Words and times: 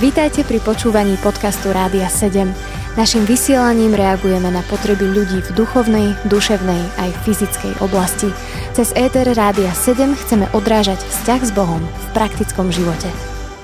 Vítajte 0.00 0.42
pri 0.42 0.60
počúvaní 0.60 1.16
podcastu 1.20 1.72
Rádia 1.72 2.10
7. 2.10 2.50
Naším 2.92 3.24
vysielaním 3.24 3.96
reagujeme 3.96 4.52
na 4.52 4.60
potreby 4.68 5.08
ľudí 5.08 5.40
v 5.40 5.50
duchovnej, 5.56 6.12
duševnej 6.28 6.82
aj 7.00 7.10
fyzickej 7.24 7.80
oblasti. 7.80 8.28
Cez 8.76 8.92
ETR 8.92 9.32
Rádia 9.32 9.72
7 9.72 10.12
chceme 10.12 10.44
odrážať 10.52 11.00
vzťah 11.00 11.40
s 11.40 11.50
Bohom 11.56 11.80
v 11.80 12.06
praktickom 12.12 12.68
živote. 12.68 13.08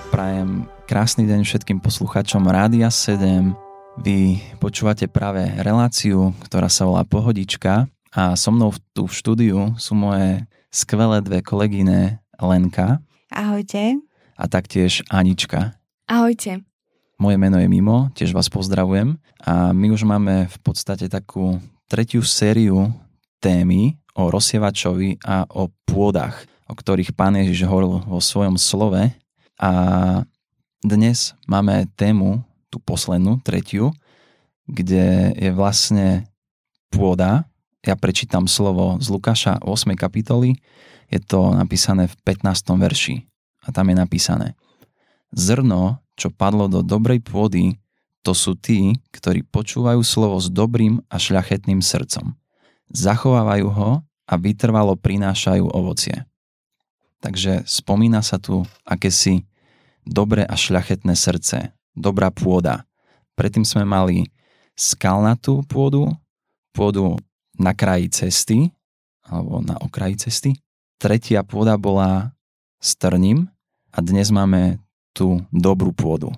Prajem 0.09 0.65
krásny 0.89 1.29
deň 1.29 1.45
všetkým 1.45 1.85
poslucháčom 1.85 2.49
Rádia 2.49 2.89
7. 2.89 3.53
Vy 4.01 4.41
počúvate 4.63 5.11
práve 5.11 5.45
reláciu, 5.61 6.33
ktorá 6.41 6.73
sa 6.73 6.89
volá 6.89 7.05
Pohodička 7.05 7.85
a 8.17 8.33
so 8.35 8.49
mnou 8.49 8.73
tu 8.97 9.05
v 9.05 9.13
štúdiu 9.13 9.59
sú 9.77 9.93
moje 9.93 10.49
skvelé 10.73 11.21
dve 11.21 11.45
kolegyne 11.45 12.25
Lenka. 12.41 13.03
Ahojte. 13.29 14.01
A 14.39 14.45
taktiež 14.47 15.03
Anička. 15.11 15.78
Ahojte. 16.09 16.65
Moje 17.21 17.37
meno 17.37 17.61
je 17.61 17.69
Mimo, 17.69 18.09
tiež 18.17 18.33
vás 18.33 18.49
pozdravujem 18.49 19.21
a 19.45 19.77
my 19.77 19.93
už 19.93 20.09
máme 20.09 20.49
v 20.49 20.59
podstate 20.65 21.05
takú 21.05 21.61
tretiu 21.85 22.25
sériu 22.25 22.89
témy 23.45 23.93
o 24.17 24.33
rozsievačovi 24.33 25.21
a 25.21 25.45
o 25.53 25.69
pôdach, 25.85 26.49
o 26.65 26.73
ktorých 26.73 27.13
pán 27.13 27.37
Ježiš 27.37 27.69
hovoril 27.69 28.01
vo 28.09 28.25
svojom 28.25 28.57
slove 28.57 29.13
a 29.61 29.71
dnes 30.81 31.37
máme 31.45 31.85
tému, 31.93 32.41
tú 32.73 32.81
poslednú, 32.81 33.45
tretiu, 33.45 33.93
kde 34.65 35.37
je 35.37 35.53
vlastne 35.53 36.25
pôda. 36.89 37.45
Ja 37.85 38.01
prečítam 38.01 38.49
slovo 38.49 38.97
z 38.97 39.13
Lukáša 39.13 39.61
8. 39.61 39.93
kapitoly, 39.93 40.57
je 41.13 41.21
to 41.21 41.53
napísané 41.53 42.09
v 42.09 42.17
15. 42.25 42.81
verši 42.81 43.29
a 43.69 43.77
tam 43.77 43.93
je 43.93 43.97
napísané– 44.01 44.49
Zrno, 45.33 46.01
čo 46.17 46.33
padlo 46.33 46.67
do 46.67 46.81
dobrej 46.81 47.21
pôdy, 47.21 47.77
to 48.27 48.33
sú 48.35 48.59
tí, 48.59 48.99
ktorí 49.15 49.47
počúvajú 49.47 50.03
slovo 50.03 50.37
s 50.41 50.51
dobrým 50.51 51.01
a 51.09 51.17
šľachetným 51.17 51.81
srdcom. 51.81 52.37
Zachovávajú 52.93 53.69
ho 53.73 53.91
a 54.29 54.35
vytrvalo 54.37 54.97
prinášajú 54.97 55.65
ovocie. 55.73 56.29
Takže 57.19 57.65
spomína 57.65 58.21
sa 58.23 58.39
tu 58.39 58.63
akési 58.85 59.49
dobré 60.05 60.45
a 60.45 60.55
šľachetné 60.55 61.17
srdce, 61.17 61.73
dobrá 61.97 62.31
pôda. 62.31 62.87
Predtým 63.35 63.65
sme 63.67 63.85
mali 63.85 64.29
skalnatú 64.79 65.67
pôdu, 65.67 66.11
pôdu 66.71 67.19
na 67.59 67.75
kraji 67.75 68.09
cesty, 68.09 68.59
alebo 69.27 69.61
na 69.61 69.75
okraji 69.83 70.29
cesty. 70.29 70.51
Tretia 70.99 71.43
pôda 71.43 71.75
bola 71.75 72.35
strním 72.79 73.51
a 73.91 73.99
dnes 73.99 74.31
máme 74.31 74.79
tú 75.19 75.43
dobrú 75.51 75.91
pôdu. 75.91 76.31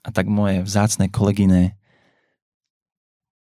A 0.00 0.08
tak 0.08 0.32
moje 0.32 0.64
vzácne 0.64 1.12
kolegyne, 1.12 1.76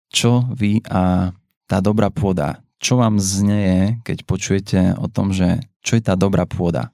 čo 0.09 0.49
vy 0.49 0.81
a 0.89 1.29
tá 1.69 1.77
dobrá 1.77 2.09
pôda, 2.09 2.65
čo 2.81 2.97
vám 2.97 3.21
znieje, 3.21 4.01
keď 4.01 4.17
počujete 4.25 4.79
o 4.97 5.05
tom, 5.05 5.29
že 5.29 5.61
čo 5.85 5.97
je 5.97 6.01
tá 6.01 6.17
dobrá 6.17 6.49
pôda? 6.49 6.89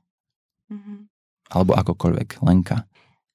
Mm-hmm. 0.68 0.98
Alebo 1.52 1.72
akokoľvek, 1.80 2.44
Lenka. 2.44 2.88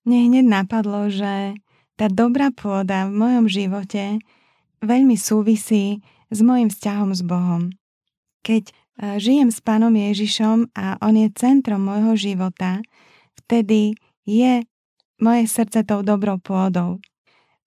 Mne 0.04 0.32
hneď 0.32 0.46
napadlo, 0.46 1.08
že 1.08 1.56
tá 1.96 2.12
dobrá 2.12 2.52
pôda 2.52 3.08
v 3.08 3.12
mojom 3.16 3.46
živote 3.48 4.20
veľmi 4.84 5.16
súvisí 5.16 6.04
s 6.28 6.38
mojim 6.44 6.68
vzťahom 6.68 7.10
s 7.16 7.22
Bohom. 7.24 7.72
Keď 8.44 8.64
e, 8.68 8.72
žijem 9.16 9.48
s 9.48 9.64
Pánom 9.64 9.92
Ježišom 9.92 10.76
a 10.76 11.00
On 11.00 11.14
je 11.16 11.28
centrom 11.32 11.80
môjho 11.82 12.14
života, 12.14 12.84
vtedy 13.44 13.96
je 14.26 14.66
moje 15.22 15.42
srdce 15.48 15.86
tou 15.86 16.04
dobrou 16.04 16.36
pôdou. 16.36 17.00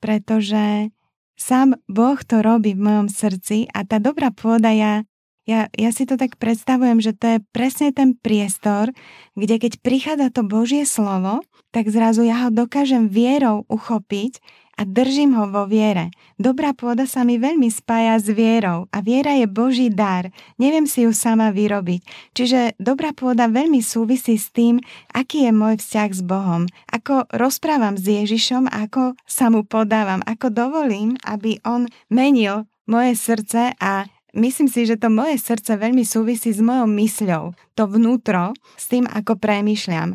Pretože 0.04 0.94
sám 1.40 1.80
Boh 1.88 2.20
to 2.22 2.44
robí 2.44 2.76
v 2.76 2.84
mojom 2.84 3.08
srdci 3.10 3.66
a 3.72 3.88
tá 3.88 3.98
dobrá 3.98 4.30
pôda, 4.30 4.70
ja, 4.76 5.08
ja, 5.48 5.72
ja 5.74 5.90
si 5.90 6.06
to 6.06 6.20
tak 6.20 6.38
predstavujem, 6.38 7.02
že 7.02 7.16
to 7.16 7.26
je 7.26 7.38
presne 7.56 7.90
ten 7.96 8.14
priestor, 8.14 8.94
kde 9.34 9.56
keď 9.58 9.82
prichádza 9.82 10.28
to 10.30 10.46
Božie 10.46 10.86
slovo, 10.86 11.42
tak 11.74 11.90
zrazu 11.90 12.28
ja 12.28 12.46
ho 12.46 12.50
dokážem 12.54 13.10
vierou 13.10 13.66
uchopiť 13.72 14.44
a 14.80 14.88
držím 14.88 15.36
ho 15.36 15.52
vo 15.52 15.68
viere. 15.68 16.08
Dobrá 16.40 16.72
pôda 16.72 17.04
sa 17.04 17.28
mi 17.28 17.36
veľmi 17.36 17.68
spája 17.68 18.16
s 18.16 18.32
vierou 18.32 18.88
a 18.96 19.04
viera 19.04 19.36
je 19.36 19.44
Boží 19.44 19.92
dar. 19.92 20.32
Neviem 20.56 20.88
si 20.88 21.04
ju 21.04 21.12
sama 21.12 21.52
vyrobiť. 21.52 22.32
Čiže 22.32 22.80
dobrá 22.80 23.12
pôda 23.12 23.52
veľmi 23.52 23.84
súvisí 23.84 24.40
s 24.40 24.48
tým, 24.56 24.80
aký 25.12 25.44
je 25.44 25.52
môj 25.52 25.84
vzťah 25.84 26.10
s 26.16 26.22
Bohom. 26.24 26.64
Ako 26.96 27.28
rozprávam 27.36 28.00
s 28.00 28.08
Ježišom, 28.08 28.72
ako 28.72 29.20
sa 29.28 29.52
mu 29.52 29.68
podávam, 29.68 30.24
ako 30.24 30.48
dovolím, 30.48 31.20
aby 31.28 31.60
on 31.68 31.92
menil 32.08 32.64
moje 32.88 33.20
srdce 33.20 33.76
a 33.84 34.08
Myslím 34.30 34.70
si, 34.70 34.86
že 34.86 34.94
to 34.94 35.10
moje 35.10 35.42
srdce 35.42 35.74
veľmi 35.74 36.06
súvisí 36.06 36.54
s 36.54 36.62
mojou 36.62 36.86
mysľou, 36.86 37.58
to 37.74 37.84
vnútro, 37.90 38.54
s 38.78 38.86
tým, 38.86 39.10
ako 39.10 39.42
premýšľam. 39.42 40.14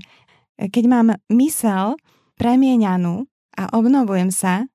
Keď 0.55 0.85
mám 0.87 1.19
mysel 1.35 1.99
premieňanú, 2.39 3.27
a 3.55 3.71
obnovujem 3.73 4.35
sa 4.35 4.67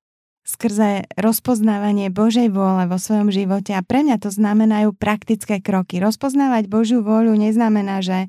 skrze 0.48 1.06
rozpoznávanie 1.14 2.10
Božej 2.10 2.50
vôle 2.50 2.90
vo 2.90 2.98
svojom 2.98 3.30
živote 3.30 3.78
a 3.78 3.86
pre 3.86 4.02
mňa 4.02 4.18
to 4.18 4.34
znamenajú 4.34 4.98
praktické 4.98 5.62
kroky. 5.62 6.02
Rozpoznávať 6.02 6.66
Božiu 6.66 7.06
vôľu 7.06 7.38
neznamená, 7.38 8.02
že 8.02 8.26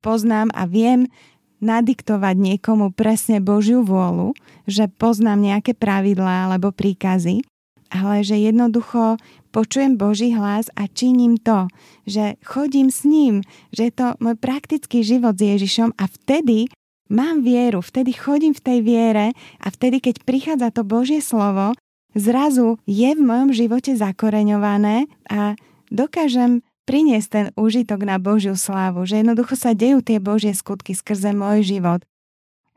poznám 0.00 0.48
a 0.56 0.64
viem 0.64 1.12
nadiktovať 1.58 2.38
niekomu 2.38 2.94
presne 2.94 3.42
Božiu 3.42 3.82
vôľu, 3.82 4.32
že 4.64 4.88
poznám 4.88 5.42
nejaké 5.42 5.74
pravidlá 5.74 6.48
alebo 6.48 6.70
príkazy, 6.70 7.42
ale 7.90 8.22
že 8.22 8.38
jednoducho 8.38 9.18
počujem 9.50 9.98
Boží 9.98 10.32
hlas 10.32 10.70
a 10.78 10.86
činím 10.86 11.36
to, 11.36 11.66
že 12.06 12.38
chodím 12.46 12.88
s 12.88 13.02
ním, 13.02 13.42
že 13.74 13.90
je 13.90 13.92
to 13.92 14.06
môj 14.22 14.38
praktický 14.38 15.02
život 15.02 15.36
s 15.36 15.58
Ježišom 15.58 15.98
a 15.98 16.04
vtedy 16.06 16.70
mám 17.08 17.44
vieru, 17.44 17.80
vtedy 17.80 18.12
chodím 18.14 18.52
v 18.52 18.64
tej 18.64 18.78
viere 18.84 19.26
a 19.60 19.66
vtedy, 19.68 20.00
keď 20.00 20.22
prichádza 20.24 20.68
to 20.72 20.84
Božie 20.84 21.20
slovo, 21.24 21.76
zrazu 22.16 22.80
je 22.84 23.10
v 23.12 23.20
mojom 23.20 23.50
živote 23.52 23.96
zakoreňované 23.96 25.08
a 25.28 25.56
dokážem 25.88 26.64
priniesť 26.88 27.28
ten 27.28 27.46
úžitok 27.52 28.00
na 28.08 28.16
Božiu 28.16 28.56
slávu, 28.56 29.04
že 29.04 29.20
jednoducho 29.20 29.52
sa 29.60 29.76
dejú 29.76 30.00
tie 30.00 30.16
Božie 30.16 30.56
skutky 30.56 30.96
skrze 30.96 31.36
môj 31.36 31.60
život. 31.60 32.00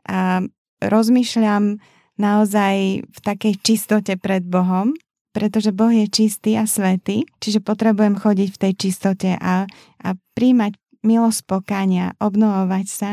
A 0.04 0.44
rozmýšľam 0.84 1.80
naozaj 2.20 3.08
v 3.08 3.18
takej 3.24 3.56
čistote 3.64 4.20
pred 4.20 4.44
Bohom, 4.44 4.92
pretože 5.32 5.72
Boh 5.72 5.88
je 5.88 6.12
čistý 6.12 6.60
a 6.60 6.68
svetý, 6.68 7.24
čiže 7.40 7.64
potrebujem 7.64 8.20
chodiť 8.20 8.48
v 8.52 8.60
tej 8.60 8.72
čistote 8.76 9.30
a, 9.40 9.64
a 10.04 10.08
príjmať 10.36 10.76
milosť 11.00 11.40
pokania, 11.48 12.12
obnovovať 12.20 12.86
sa 12.86 13.10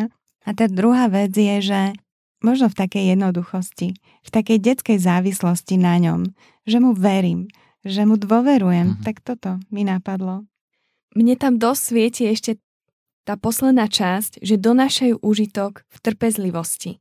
a 0.49 0.57
tá 0.57 0.65
druhá 0.65 1.05
vec 1.05 1.29
je, 1.37 1.61
že 1.61 1.81
možno 2.41 2.73
v 2.73 2.79
takej 2.81 3.13
jednoduchosti, 3.13 3.93
v 4.25 4.29
takej 4.33 4.57
detskej 4.57 4.97
závislosti 4.97 5.77
na 5.77 6.01
ňom, 6.01 6.25
že 6.65 6.81
mu 6.81 6.97
verím, 6.97 7.45
že 7.85 8.01
mu 8.09 8.17
dôverujem, 8.17 8.97
mm-hmm. 8.97 9.05
tak 9.05 9.21
toto 9.21 9.61
mi 9.69 9.85
napadlo. 9.85 10.49
Mne 11.13 11.37
tam 11.37 11.61
dosť 11.61 11.81
svieti 11.85 12.23
ešte 12.25 12.57
tá 13.29 13.37
posledná 13.37 13.85
časť, 13.85 14.41
že 14.41 14.57
donášajú 14.57 15.21
úžitok 15.21 15.85
v 15.85 15.97
trpezlivosti. 16.01 16.97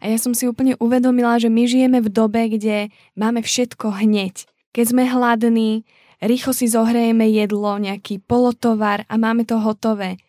A 0.00 0.08
ja 0.08 0.16
som 0.16 0.32
si 0.32 0.48
úplne 0.48 0.80
uvedomila, 0.80 1.36
že 1.36 1.52
my 1.52 1.68
žijeme 1.68 2.00
v 2.00 2.08
dobe, 2.08 2.48
kde 2.48 2.88
máme 3.12 3.44
všetko 3.44 4.00
hneď. 4.00 4.48
Keď 4.72 4.84
sme 4.96 5.04
hladní, 5.04 5.84
rýchlo 6.20 6.52
si 6.52 6.68
zohrejeme 6.68 7.28
jedlo, 7.32 7.80
nejaký 7.80 8.20
polotovar 8.24 9.08
a 9.08 9.14
máme 9.16 9.44
to 9.48 9.56
hotové 9.60 10.20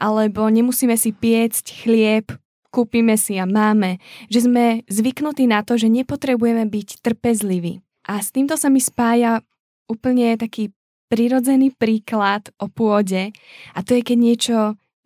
alebo 0.00 0.48
nemusíme 0.48 0.96
si 0.96 1.12
piecť 1.12 1.84
chlieb, 1.84 2.26
kúpime 2.72 3.18
si 3.20 3.36
a 3.36 3.44
máme, 3.44 3.98
že 4.32 4.46
sme 4.46 4.86
zvyknutí 4.88 5.44
na 5.44 5.60
to, 5.60 5.76
že 5.76 5.92
nepotrebujeme 5.92 6.64
byť 6.70 7.04
trpezliví. 7.04 7.82
A 8.08 8.22
s 8.22 8.32
týmto 8.32 8.56
sa 8.56 8.72
mi 8.72 8.80
spája 8.80 9.44
úplne 9.90 10.38
taký 10.38 10.72
prirodzený 11.10 11.74
príklad 11.74 12.48
o 12.62 12.70
pôde 12.70 13.34
a 13.74 13.78
to 13.82 13.98
je, 13.98 14.02
keď 14.06 14.18
niečo 14.18 14.56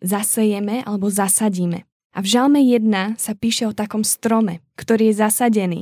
zasejeme 0.05 0.85
alebo 0.85 1.09
zasadíme. 1.09 1.83
A 2.15 2.23
v 2.23 2.31
Žalme 2.31 2.63
1 2.63 3.19
sa 3.19 3.35
píše 3.35 3.67
o 3.67 3.75
takom 3.75 4.05
strome, 4.05 4.63
ktorý 4.79 5.11
je 5.11 5.19
zasadený 5.19 5.81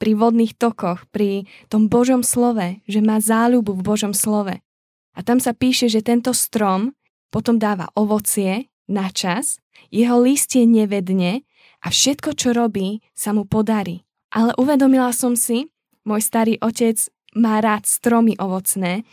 pri 0.00 0.16
vodných 0.16 0.56
tokoch, 0.56 1.04
pri 1.12 1.44
tom 1.68 1.92
Božom 1.92 2.24
slove, 2.24 2.80
že 2.88 3.04
má 3.04 3.20
záľubu 3.20 3.76
v 3.76 3.84
Božom 3.84 4.16
slove. 4.16 4.64
A 5.12 5.20
tam 5.20 5.36
sa 5.36 5.52
píše, 5.52 5.92
že 5.92 6.00
tento 6.00 6.32
strom 6.32 6.96
potom 7.28 7.60
dáva 7.60 7.92
ovocie 7.92 8.72
na 8.88 9.12
čas, 9.12 9.60
jeho 9.92 10.16
listie 10.24 10.64
nevedne 10.64 11.44
a 11.84 11.92
všetko, 11.92 12.32
čo 12.32 12.56
robí, 12.56 13.04
sa 13.12 13.36
mu 13.36 13.44
podarí. 13.44 14.08
Ale 14.32 14.56
uvedomila 14.56 15.12
som 15.12 15.36
si, 15.36 15.68
môj 16.08 16.24
starý 16.24 16.56
otec 16.64 16.96
má 17.36 17.60
rád 17.60 17.84
stromy 17.86 18.34
ovocné, 18.40 19.04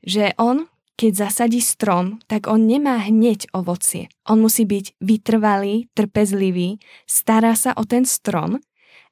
že 0.00 0.32
on, 0.40 0.66
keď 0.96 1.28
zasadí 1.28 1.60
strom, 1.62 2.18
tak 2.26 2.48
on 2.48 2.66
nemá 2.66 2.98
hneď 3.04 3.52
ovocie. 3.52 4.10
On 4.26 4.40
musí 4.40 4.64
byť 4.64 4.98
vytrvalý, 4.98 5.86
trpezlivý, 5.94 6.80
stará 7.04 7.54
sa 7.54 7.76
o 7.76 7.84
ten 7.84 8.02
strom 8.08 8.58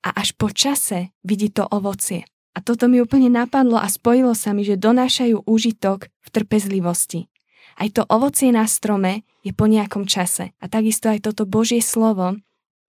a 0.05 0.15
až 0.15 0.35
po 0.39 0.51
čase 0.53 1.11
vidí 1.27 1.51
to 1.51 1.67
ovocie. 1.67 2.25
A 2.57 2.63
toto 2.65 2.91
mi 2.91 2.99
úplne 2.99 3.31
napadlo 3.31 3.79
a 3.79 3.87
spojilo 3.87 4.35
sa 4.35 4.51
mi, 4.51 4.67
že 4.67 4.81
donášajú 4.81 5.47
úžitok 5.47 6.11
v 6.11 6.29
trpezlivosti. 6.35 7.31
Aj 7.79 7.87
to 7.95 8.03
ovocie 8.11 8.51
na 8.51 8.67
strome 8.67 9.23
je 9.47 9.55
po 9.55 9.71
nejakom 9.71 10.11
čase. 10.11 10.51
A 10.59 10.67
takisto 10.67 11.07
aj 11.07 11.23
toto 11.23 11.47
Božie 11.47 11.79
slovo, 11.79 12.35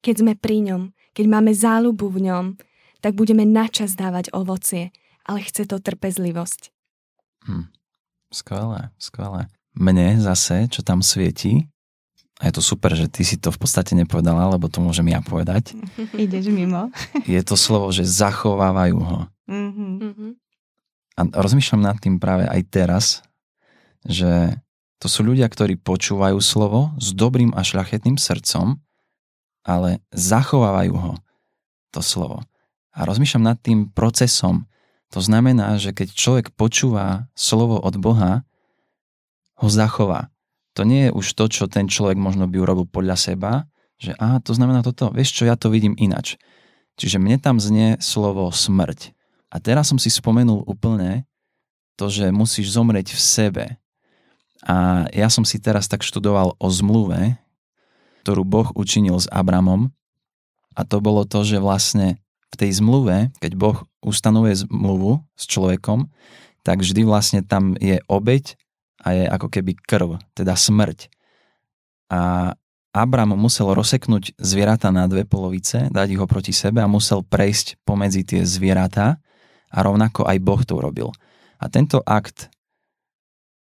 keď 0.01 0.15
sme 0.25 0.33
pri 0.33 0.65
ňom, 0.65 0.81
keď 1.13 1.25
máme 1.29 1.53
záľubu 1.53 2.09
v 2.09 2.19
ňom, 2.33 2.45
tak 2.99 3.13
budeme 3.13 3.45
načas 3.45 3.93
dávať 3.93 4.33
ovocie, 4.33 4.89
ale 5.29 5.45
chce 5.45 5.69
to 5.69 5.77
trpezlivosť. 5.77 6.73
Hm. 7.45 7.69
Skvelé, 8.33 8.89
skvelé. 8.97 9.49
Mne 9.77 10.17
zase, 10.17 10.65
čo 10.69 10.81
tam 10.81 11.05
svieti, 11.05 11.69
a 12.39 12.47
je 12.47 12.53
to 12.55 12.63
super, 12.63 12.95
že 12.95 13.11
ty 13.11 13.27
si 13.27 13.35
to 13.35 13.51
v 13.51 13.59
podstate 13.59 13.99
nepovedala, 13.99 14.55
lebo 14.55 14.71
to 14.71 14.79
môžem 14.79 15.11
ja 15.11 15.19
povedať. 15.19 15.75
Ideš 16.15 16.47
mimo. 16.47 16.87
je 17.27 17.41
to 17.43 17.59
slovo, 17.59 17.91
že 17.91 18.07
zachovávajú 18.07 18.95
ho. 18.95 19.19
Mm-hmm. 19.51 20.31
A 21.19 21.21
rozmýšľam 21.35 21.83
nad 21.83 21.99
tým 21.99 22.15
práve 22.15 22.47
aj 22.47 22.61
teraz, 22.71 23.05
že 24.07 24.55
to 25.03 25.11
sú 25.11 25.27
ľudia, 25.27 25.51
ktorí 25.51 25.75
počúvajú 25.75 26.39
slovo 26.39 26.95
s 26.95 27.11
dobrým 27.11 27.51
a 27.51 27.59
šľachetným 27.59 28.15
srdcom, 28.15 28.79
ale 29.67 29.99
zachovávajú 30.15 30.95
ho, 30.95 31.13
to 31.91 31.99
slovo. 31.99 32.47
A 32.95 33.03
rozmýšľam 33.03 33.51
nad 33.51 33.59
tým 33.59 33.91
procesom, 33.91 34.63
to 35.11 35.19
znamená, 35.19 35.75
že 35.75 35.91
keď 35.91 36.15
človek 36.15 36.47
počúva 36.55 37.27
slovo 37.35 37.83
od 37.83 37.99
Boha, 37.99 38.47
ho 39.59 39.67
zachová. 39.67 40.31
To 40.77 40.85
nie 40.85 41.09
je 41.09 41.15
už 41.15 41.25
to, 41.33 41.45
čo 41.49 41.63
ten 41.65 41.89
človek 41.89 42.19
možno 42.19 42.45
by 42.45 42.57
urobil 42.61 42.85
podľa 42.85 43.17
seba, 43.17 43.51
že 43.99 44.15
a 44.15 44.39
to 44.39 44.55
znamená 44.55 44.79
toto, 44.79 45.11
vieš 45.11 45.35
čo, 45.35 45.43
ja 45.43 45.59
to 45.59 45.67
vidím 45.67 45.97
inač. 45.99 46.39
Čiže 46.99 47.19
mne 47.19 47.39
tam 47.39 47.59
znie 47.59 47.99
slovo 47.99 48.47
smrť. 48.51 49.11
A 49.49 49.57
teraz 49.59 49.89
som 49.89 49.97
si 49.97 50.11
spomenul 50.11 50.63
úplne 50.67 51.25
to, 51.99 52.07
že 52.07 52.31
musíš 52.31 52.71
zomrieť 52.75 53.11
v 53.11 53.19
sebe. 53.19 53.65
A 54.63 55.07
ja 55.11 55.27
som 55.31 55.43
si 55.43 55.59
teraz 55.59 55.87
tak 55.87 56.03
študoval 56.03 56.55
o 56.59 56.67
zmluve, 56.67 57.39
ktorú 58.23 58.43
Boh 58.43 58.67
učinil 58.75 59.19
s 59.19 59.27
Abramom. 59.31 59.91
A 60.75 60.87
to 60.87 61.03
bolo 61.03 61.27
to, 61.27 61.43
že 61.43 61.59
vlastne 61.59 62.19
v 62.51 62.55
tej 62.55 62.79
zmluve, 62.79 63.31
keď 63.43 63.51
Boh 63.55 63.77
ustanovuje 64.03 64.63
zmluvu 64.63 65.23
s 65.35 65.43
človekom, 65.47 66.07
tak 66.63 66.83
vždy 66.83 67.03
vlastne 67.03 67.39
tam 67.43 67.75
je 67.79 67.99
obeď 68.07 68.55
a 68.99 69.07
je 69.15 69.23
ako 69.25 69.47
keby 69.47 69.75
krv, 69.79 70.19
teda 70.35 70.53
smrť. 70.55 71.07
A 72.11 72.53
Abram 72.89 73.37
musel 73.37 73.69
rozseknúť 73.69 74.33
zvieratá 74.41 74.89
na 74.89 75.05
dve 75.05 75.23
polovice, 75.23 75.87
dať 75.93 76.07
ich 76.09 76.21
proti 76.25 76.51
sebe 76.51 76.81
a 76.81 76.89
musel 76.89 77.21
prejsť 77.21 77.77
pomedzi 77.85 78.25
tie 78.25 78.41
zvieratá 78.41 79.21
a 79.69 79.77
rovnako 79.85 80.25
aj 80.25 80.37
Boh 80.41 80.61
to 80.65 80.73
urobil. 80.81 81.13
A 81.61 81.69
tento 81.69 82.01
akt 82.01 82.49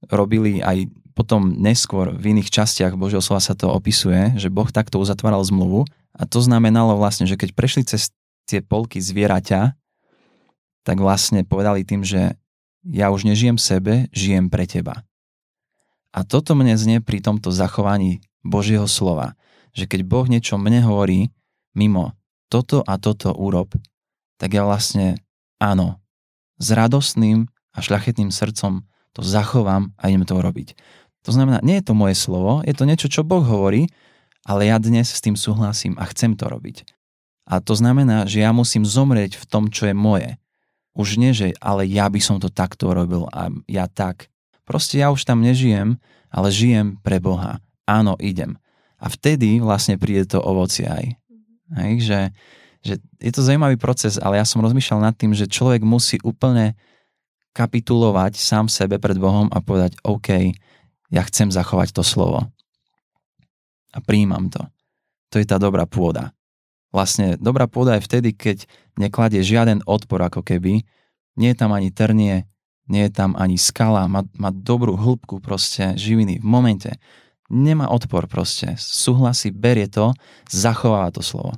robili 0.07 0.63
aj 0.63 0.87
potom 1.17 1.57
neskôr 1.57 2.13
v 2.13 2.37
iných 2.37 2.53
častiach 2.53 2.93
Božieho 2.93 3.25
slova 3.25 3.41
sa 3.41 3.57
to 3.57 3.73
opisuje, 3.73 4.37
že 4.37 4.53
Boh 4.53 4.69
takto 4.69 5.01
uzatváral 5.01 5.41
zmluvu 5.41 5.89
a 6.13 6.23
to 6.29 6.39
znamenalo 6.39 6.93
vlastne, 6.95 7.25
že 7.25 7.35
keď 7.35 7.57
prešli 7.57 7.83
cez 7.89 8.13
tie 8.45 8.61
polky 8.61 9.01
zvieraťa, 9.01 9.73
tak 10.85 10.97
vlastne 11.01 11.43
povedali 11.43 11.83
tým, 11.83 12.05
že 12.05 12.37
ja 12.85 13.11
už 13.11 13.27
nežijem 13.27 13.59
sebe, 13.59 14.07
žijem 14.15 14.47
pre 14.47 14.63
teba. 14.63 15.03
A 16.17 16.25
toto 16.25 16.57
mne 16.57 16.73
znie 16.73 16.97
pri 16.97 17.21
tomto 17.21 17.53
zachovaní 17.53 18.25
Božieho 18.41 18.89
slova, 18.89 19.37
že 19.77 19.85
keď 19.85 20.01
Boh 20.01 20.25
niečo 20.25 20.57
mne 20.57 20.81
hovorí 20.81 21.29
mimo 21.77 22.17
toto 22.49 22.81
a 22.81 22.97
toto 22.97 23.37
urob, 23.37 23.77
tak 24.41 24.57
ja 24.57 24.65
vlastne 24.65 25.21
áno, 25.61 26.01
s 26.57 26.73
radostným 26.73 27.45
a 27.69 27.77
šľachetným 27.85 28.33
srdcom 28.33 28.81
to 29.13 29.21
zachovám 29.21 29.93
a 30.01 30.09
idem 30.09 30.25
to 30.25 30.33
urobiť. 30.33 30.73
To 31.29 31.37
znamená, 31.37 31.61
nie 31.61 31.77
je 31.77 31.85
to 31.85 31.93
moje 31.93 32.17
slovo, 32.17 32.65
je 32.65 32.73
to 32.73 32.89
niečo, 32.89 33.13
čo 33.13 33.21
Boh 33.21 33.45
hovorí, 33.45 33.85
ale 34.41 34.73
ja 34.73 34.81
dnes 34.81 35.13
s 35.13 35.21
tým 35.21 35.37
súhlasím 35.37 35.93
a 36.01 36.09
chcem 36.09 36.33
to 36.33 36.49
robiť. 36.49 36.81
A 37.45 37.61
to 37.61 37.77
znamená, 37.77 38.25
že 38.25 38.41
ja 38.41 38.49
musím 38.57 38.89
zomrieť 38.89 39.37
v 39.37 39.45
tom, 39.45 39.69
čo 39.69 39.85
je 39.85 39.93
moje. 39.93 40.41
Už 40.97 41.21
nie, 41.21 41.29
že 41.29 41.53
ale 41.61 41.85
ja 41.85 42.09
by 42.09 42.17
som 42.17 42.41
to 42.41 42.49
takto 42.49 42.89
robil 42.89 43.29
a 43.29 43.53
ja 43.69 43.85
tak. 43.85 44.33
Proste 44.67 44.99
ja 44.99 45.07
už 45.09 45.23
tam 45.23 45.39
nežijem, 45.39 45.95
ale 46.27 46.51
žijem 46.51 46.99
pre 46.99 47.23
Boha. 47.23 47.63
Áno, 47.87 48.19
idem. 48.19 48.59
A 48.99 49.07
vtedy 49.07 49.63
vlastne 49.63 49.95
príde 49.95 50.27
to 50.27 50.43
ovocie 50.43 50.83
aj. 50.83 51.15
Hej, 51.79 51.93
že, 52.03 52.19
že 52.83 52.93
je 53.23 53.31
to 53.31 53.47
zaujímavý 53.47 53.79
proces, 53.79 54.19
ale 54.19 54.35
ja 54.35 54.43
som 54.43 54.59
rozmýšľal 54.59 55.07
nad 55.07 55.15
tým, 55.15 55.31
že 55.31 55.47
človek 55.47 55.87
musí 55.87 56.19
úplne 56.19 56.75
kapitulovať 57.55 58.35
sám 58.35 58.67
sebe 58.67 58.99
pred 58.99 59.15
Bohom 59.15 59.47
a 59.49 59.63
povedať 59.63 59.95
OK, 60.03 60.53
ja 61.09 61.23
chcem 61.23 61.47
zachovať 61.47 61.95
to 61.95 62.03
slovo. 62.03 62.43
A 63.95 64.03
príjmam 64.03 64.51
to. 64.51 64.61
To 65.31 65.39
je 65.39 65.47
tá 65.47 65.55
dobrá 65.55 65.87
pôda. 65.87 66.35
Vlastne 66.91 67.39
dobrá 67.39 67.67
pôda 67.67 67.95
je 67.97 68.05
vtedy, 68.05 68.29
keď 68.35 68.67
nekladie 68.99 69.43
žiaden 69.43 69.83
odpor 69.87 70.23
ako 70.27 70.43
keby, 70.43 70.83
nie 71.37 71.49
je 71.53 71.57
tam 71.57 71.71
ani 71.71 71.93
trnie, 71.93 72.49
nie 72.87 73.07
je 73.07 73.11
tam 73.11 73.35
ani 73.35 73.59
skala, 73.59 74.07
má, 74.07 74.23
má 74.39 74.49
dobrú 74.51 74.95
hĺbku 74.95 75.43
proste 75.43 75.95
živiny 75.99 76.39
v 76.39 76.45
momente. 76.47 76.91
Nemá 77.47 77.87
odpor 77.87 78.27
proste, 78.27 78.75
súhlasí, 78.75 79.55
berie 79.55 79.87
to, 79.87 80.11
zachováva 80.51 81.15
to 81.15 81.23
slovo. 81.23 81.55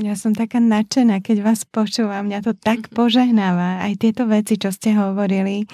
Ja 0.00 0.18
som 0.18 0.32
taká 0.32 0.58
nadšená, 0.58 1.20
keď 1.20 1.44
vás 1.44 1.62
počúvam, 1.68 2.26
mňa 2.26 2.40
to 2.42 2.52
tak 2.56 2.90
mhm. 2.90 2.92
požehnáva. 2.96 3.84
Aj 3.84 3.92
tieto 3.94 4.26
veci, 4.26 4.58
čo 4.58 4.72
ste 4.72 4.96
hovorili, 4.96 5.68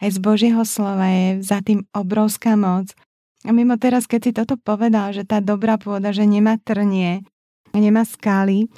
aj 0.00 0.16
z 0.16 0.18
Božieho 0.18 0.64
slova 0.64 1.06
je 1.12 1.44
za 1.44 1.60
tým 1.60 1.84
obrovská 1.92 2.56
moc. 2.56 2.90
A 3.44 3.52
mimo 3.52 3.76
teraz, 3.80 4.04
keď 4.04 4.20
si 4.20 4.32
toto 4.36 4.56
povedal, 4.56 5.12
že 5.16 5.24
tá 5.24 5.40
dobrá 5.40 5.80
pôda, 5.80 6.12
že 6.12 6.28
nemá 6.28 6.60
trnie, 6.60 7.24
nemá 7.72 8.04
skály, 8.04 8.68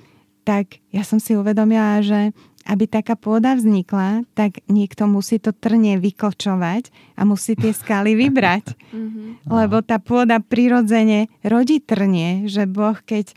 tak 0.42 0.82
ja 0.90 1.06
som 1.06 1.22
si 1.22 1.38
uvedomila, 1.38 2.02
že 2.02 2.34
aby 2.66 2.84
taká 2.86 3.18
pôda 3.18 3.54
vznikla, 3.58 4.26
tak 4.34 4.62
niekto 4.70 5.06
musí 5.10 5.38
to 5.42 5.50
trnie 5.50 5.98
vyklčovať 5.98 6.90
a 7.18 7.22
musí 7.26 7.58
tie 7.58 7.74
skály 7.74 8.14
vybrať. 8.22 8.74
Mm-hmm. 8.92 9.48
Lebo 9.48 9.82
tá 9.82 9.98
pôda 10.02 10.38
prirodzene 10.38 11.30
rodí 11.42 11.82
trnie, 11.82 12.46
že 12.46 12.66
Boh 12.68 12.96
keď 13.02 13.32
e, 13.32 13.34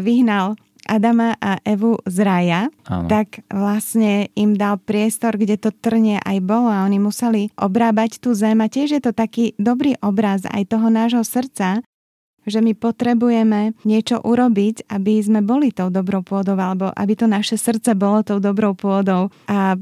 vyhnal 0.00 0.56
Adama 0.86 1.34
a 1.42 1.58
Evu 1.66 1.98
z 2.06 2.22
raja, 2.22 2.60
Áno. 2.86 3.10
tak 3.10 3.42
vlastne 3.50 4.30
im 4.38 4.54
dal 4.54 4.78
priestor, 4.78 5.34
kde 5.34 5.58
to 5.58 5.74
trnie 5.74 6.22
aj 6.22 6.38
bolo 6.46 6.70
a 6.70 6.86
oni 6.86 7.02
museli 7.02 7.50
obrábať 7.58 8.22
tú 8.22 8.32
zem 8.38 8.62
a 8.62 8.70
tiež 8.70 8.94
je 8.96 9.02
to 9.02 9.10
taký 9.10 9.52
dobrý 9.58 9.98
obraz 10.00 10.46
aj 10.46 10.70
toho 10.70 10.86
nášho 10.88 11.26
srdca, 11.26 11.82
že 12.46 12.62
my 12.62 12.72
potrebujeme 12.78 13.74
niečo 13.82 14.22
urobiť, 14.22 14.86
aby 14.88 15.18
sme 15.18 15.42
boli 15.42 15.74
tou 15.74 15.90
dobrou 15.90 16.22
pôdou, 16.22 16.54
alebo 16.54 16.94
aby 16.94 17.12
to 17.18 17.26
naše 17.26 17.58
srdce 17.58 17.98
bolo 17.98 18.22
tou 18.22 18.38
dobrou 18.38 18.72
pôdou. 18.78 19.34
A 19.50 19.74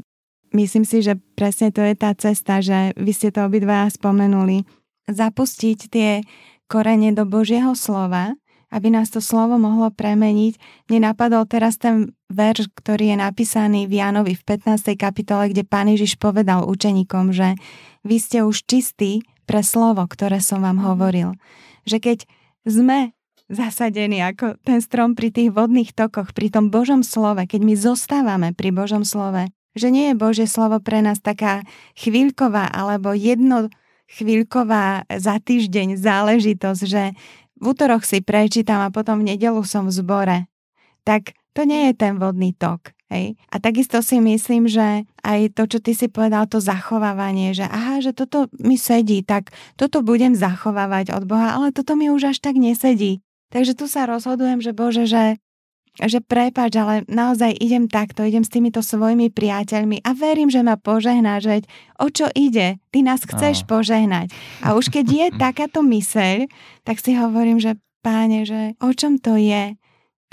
myslím 0.56 0.88
si, 0.88 1.04
že 1.04 1.20
presne 1.36 1.70
to 1.70 1.84
je 1.84 1.94
tá 1.94 2.16
cesta, 2.16 2.64
že 2.64 2.96
vy 2.96 3.12
ste 3.12 3.28
to 3.28 3.44
obidva 3.44 3.86
spomenuli. 3.92 4.64
Zapustiť 5.04 5.78
tie 5.92 6.24
korene 6.66 7.12
do 7.12 7.28
Božieho 7.28 7.76
slova 7.76 8.32
aby 8.74 8.90
nás 8.90 9.06
to 9.14 9.22
slovo 9.22 9.54
mohlo 9.54 9.94
premeniť. 9.94 10.58
Mne 10.90 11.14
napadol 11.14 11.46
teraz 11.46 11.78
ten 11.78 12.10
verš, 12.26 12.74
ktorý 12.74 13.14
je 13.14 13.16
napísaný 13.22 13.86
v 13.86 14.02
Jánovi 14.02 14.34
v 14.34 14.42
15. 14.42 14.98
kapitole, 14.98 15.54
kde 15.54 15.62
pán 15.62 15.86
Ježiš 15.86 16.18
povedal 16.18 16.66
učeníkom, 16.66 17.30
že 17.30 17.54
vy 18.02 18.18
ste 18.18 18.42
už 18.42 18.66
čistí 18.66 19.22
pre 19.46 19.62
slovo, 19.62 20.02
ktoré 20.10 20.42
som 20.42 20.58
vám 20.58 20.82
hovoril. 20.82 21.38
Že 21.86 21.98
keď 22.02 22.18
sme 22.64 23.12
zasadení 23.52 24.24
ako 24.24 24.56
ten 24.64 24.80
strom 24.80 25.12
pri 25.12 25.28
tých 25.28 25.52
vodných 25.52 25.92
tokoch, 25.92 26.32
pri 26.32 26.48
tom 26.48 26.72
Božom 26.72 27.04
slove, 27.04 27.44
keď 27.44 27.60
my 27.60 27.74
zostávame 27.76 28.48
pri 28.56 28.72
Božom 28.72 29.04
slove, 29.04 29.52
že 29.76 29.92
nie 29.92 30.12
je 30.12 30.16
Božie 30.16 30.48
slovo 30.48 30.80
pre 30.80 31.04
nás 31.04 31.20
taká 31.20 31.60
chvíľková 31.98 32.72
alebo 32.72 33.12
jedno 33.12 33.68
chvíľková 34.08 35.04
za 35.08 35.36
týždeň 35.40 36.00
záležitosť, 36.00 36.82
že 36.88 37.12
v 37.60 37.64
útorok 37.64 38.02
si 38.06 38.24
prečítam 38.24 38.80
a 38.80 38.92
potom 38.92 39.20
v 39.20 39.36
nedelu 39.36 39.60
som 39.64 39.88
v 39.88 39.94
zbore, 39.94 40.38
tak 41.04 41.36
to 41.52 41.68
nie 41.68 41.90
je 41.90 41.94
ten 41.94 42.16
vodný 42.16 42.56
tok. 42.56 42.93
Hej. 43.12 43.36
A 43.52 43.60
takisto 43.60 44.00
si 44.00 44.16
myslím, 44.16 44.64
že 44.64 45.04
aj 45.20 45.52
to, 45.52 45.68
čo 45.68 45.78
ty 45.78 45.92
si 45.92 46.08
povedal, 46.08 46.48
to 46.48 46.56
zachovávanie, 46.58 47.52
že 47.52 47.68
aha, 47.68 48.00
že 48.00 48.16
toto 48.16 48.48
mi 48.56 48.80
sedí, 48.80 49.20
tak 49.20 49.52
toto 49.76 50.00
budem 50.00 50.32
zachovávať 50.32 51.12
od 51.12 51.28
Boha, 51.28 51.52
ale 51.54 51.68
toto 51.70 51.94
mi 52.00 52.08
už 52.08 52.32
až 52.32 52.38
tak 52.40 52.56
nesedí. 52.56 53.20
Takže 53.52 53.76
tu 53.76 53.86
sa 53.86 54.08
rozhodujem, 54.08 54.64
že 54.64 54.72
Bože, 54.72 55.04
že 55.04 55.36
že 55.94 56.18
prepáč, 56.18 56.74
ale 56.74 57.06
naozaj 57.06 57.54
idem 57.62 57.86
takto, 57.86 58.26
idem 58.26 58.42
s 58.42 58.50
týmito 58.50 58.82
svojimi 58.82 59.30
priateľmi 59.30 60.02
a 60.02 60.10
verím, 60.10 60.50
že 60.50 60.66
ma 60.66 60.74
požehnáš, 60.74 61.46
veď 61.46 61.62
o 62.02 62.10
čo 62.10 62.26
ide? 62.34 62.82
Ty 62.90 62.98
nás 63.06 63.22
chceš 63.22 63.62
no. 63.62 63.78
požehnať. 63.78 64.34
A 64.66 64.74
už 64.74 64.90
keď 64.90 65.06
je 65.06 65.26
takáto 65.46 65.86
myseľ, 65.86 66.50
tak 66.82 66.98
si 66.98 67.14
hovorím, 67.14 67.62
že 67.62 67.78
páne, 68.02 68.42
že 68.42 68.74
o 68.82 68.90
čom 68.90 69.22
to 69.22 69.38
je? 69.38 69.78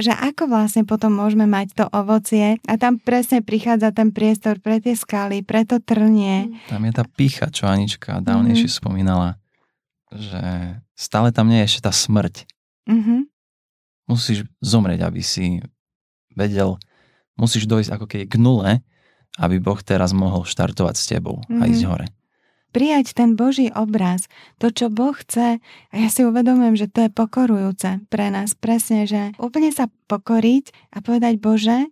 Že 0.02 0.12
ako 0.12 0.50
vlastne 0.50 0.84
potom 0.84 1.14
môžeme 1.14 1.46
mať 1.46 1.78
to 1.78 1.86
ovocie 1.94 2.58
a 2.66 2.74
tam 2.76 2.98
presne 2.98 3.46
prichádza 3.46 3.94
ten 3.94 4.10
priestor 4.10 4.58
pre 4.60 4.82
tie 4.82 4.98
skaly, 4.98 5.46
pre 5.46 5.64
to 5.64 5.78
trnie. 5.78 6.50
Tam 6.68 6.82
je 6.84 6.94
tá 6.94 7.06
pícha, 7.06 7.54
čo 7.54 7.70
Anička 7.70 8.20
dávnejšie 8.20 8.68
mm-hmm. 8.68 8.82
spomínala, 8.82 9.38
že 10.10 10.42
stále 10.98 11.30
tam 11.30 11.48
nie 11.48 11.62
je 11.64 11.68
ešte 11.70 11.86
tá 11.86 11.94
smrť. 11.94 12.50
Mm-hmm 12.90 13.32
musíš 14.12 14.44
zomrieť, 14.60 15.08
aby 15.08 15.24
si 15.24 15.64
vedel, 16.36 16.76
musíš 17.40 17.64
dojsť 17.64 17.90
ako 17.96 18.06
keď 18.12 18.22
k 18.28 18.36
nule, 18.36 18.84
aby 19.40 19.64
Boh 19.64 19.80
teraz 19.80 20.12
mohol 20.12 20.44
štartovať 20.44 20.96
s 21.00 21.08
tebou 21.08 21.40
mm-hmm. 21.40 21.62
a 21.64 21.64
ísť 21.72 21.84
mhm. 21.88 21.90
hore. 21.90 22.08
Prijať 22.72 23.12
ten 23.12 23.36
Boží 23.36 23.68
obraz, 23.76 24.32
to, 24.56 24.72
čo 24.72 24.88
Boh 24.88 25.12
chce, 25.12 25.60
a 25.92 25.96
ja 25.96 26.08
si 26.08 26.24
uvedomujem, 26.24 26.80
že 26.80 26.88
to 26.88 27.08
je 27.08 27.12
pokorujúce 27.12 28.00
pre 28.08 28.32
nás, 28.32 28.56
presne, 28.56 29.04
že 29.04 29.36
úplne 29.36 29.76
sa 29.76 29.92
pokoriť 30.08 30.72
a 30.96 31.04
povedať, 31.04 31.36
Bože, 31.44 31.92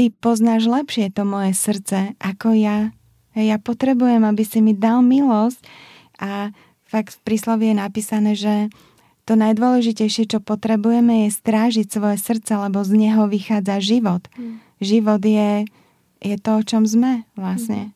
Ty 0.00 0.08
poznáš 0.16 0.64
lepšie 0.64 1.12
to 1.12 1.28
moje 1.28 1.52
srdce 1.52 2.16
ako 2.16 2.56
ja. 2.56 2.88
Ja 3.36 3.60
potrebujem, 3.60 4.24
aby 4.24 4.42
si 4.48 4.64
mi 4.64 4.72
dal 4.72 5.04
milosť 5.04 5.60
a 6.16 6.56
fakt 6.88 7.20
v 7.20 7.22
príslovi 7.26 7.68
je 7.68 7.76
napísané, 7.76 8.32
že 8.32 8.54
to 9.28 9.38
najdôležitejšie, 9.38 10.24
čo 10.26 10.38
potrebujeme, 10.40 11.28
je 11.28 11.36
strážiť 11.36 11.86
svoje 11.86 12.16
srdce, 12.18 12.58
lebo 12.58 12.80
z 12.82 12.96
neho 12.96 13.28
vychádza 13.28 13.78
život. 13.78 14.26
Mm. 14.34 14.58
Život 14.80 15.22
je, 15.22 15.50
je 16.18 16.36
to, 16.40 16.50
o 16.58 16.62
čom 16.64 16.82
sme 16.88 17.28
vlastne. 17.36 17.92
Mm. 17.92 17.94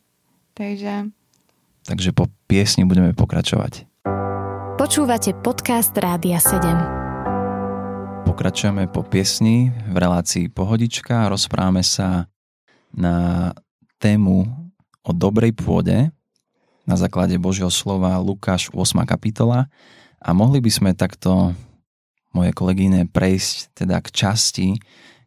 Takže... 0.55 0.95
Takže 1.85 2.17
po 2.17 2.33
piesni 2.49 2.89
budeme 2.89 3.13
pokračovať. 3.13 3.85
Počúvate 4.81 5.37
podcast 5.45 5.93
Rádia 5.93 6.41
7. 6.41 8.25
Pokračujeme 8.25 8.89
po 8.89 9.05
piesni 9.05 9.69
v 9.93 9.97
relácii 9.97 10.49
Pohodička 10.49 11.29
rozprávame 11.29 11.85
sa 11.85 12.27
na 12.91 13.53
tému 14.01 14.49
o 15.05 15.11
dobrej 15.13 15.53
pôde 15.53 16.09
na 16.89 16.97
základe 16.97 17.37
Božieho 17.37 17.73
slova 17.73 18.17
Lukáš 18.21 18.73
8. 18.73 19.05
kapitola 19.05 19.69
a 20.21 20.33
mohli 20.33 20.61
by 20.65 20.71
sme 20.73 20.91
takto, 20.97 21.53
moje 22.33 22.51
kolegyne, 22.57 23.09
prejsť 23.09 23.85
teda 23.85 24.01
k 24.01 24.09
časti, 24.09 24.69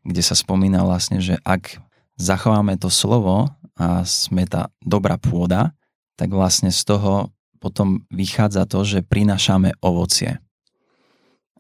kde 0.02 0.22
sa 0.26 0.34
spomína 0.34 0.82
vlastne, 0.86 1.22
že 1.22 1.38
ak 1.46 1.82
zachováme 2.18 2.78
to 2.82 2.90
slovo 2.90 3.50
a 3.78 4.02
sme 4.06 4.50
tá 4.50 4.74
dobrá 4.82 5.22
pôda, 5.22 5.78
tak 6.18 6.34
vlastne 6.34 6.74
z 6.74 6.82
toho 6.84 7.32
potom 7.62 8.06
vychádza 8.10 8.66
to, 8.66 8.82
že 8.84 9.06
prinášame 9.06 9.78
ovocie. 9.82 10.42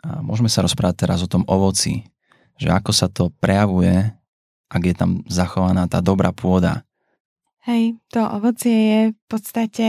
A 0.01 0.21
môžeme 0.21 0.49
sa 0.49 0.65
rozprávať 0.65 1.07
teraz 1.07 1.19
o 1.21 1.31
tom 1.31 1.45
ovoci, 1.45 2.05
že 2.57 2.73
ako 2.73 2.91
sa 2.93 3.07
to 3.09 3.29
prejavuje, 3.37 4.13
ak 4.67 4.81
je 4.83 4.95
tam 4.97 5.21
zachovaná 5.29 5.85
tá 5.85 6.01
dobrá 6.01 6.33
pôda. 6.33 6.85
Hej, 7.65 7.99
to 8.09 8.23
ovocie 8.23 8.77
je 8.77 9.01
v 9.11 9.23
podstate 9.27 9.87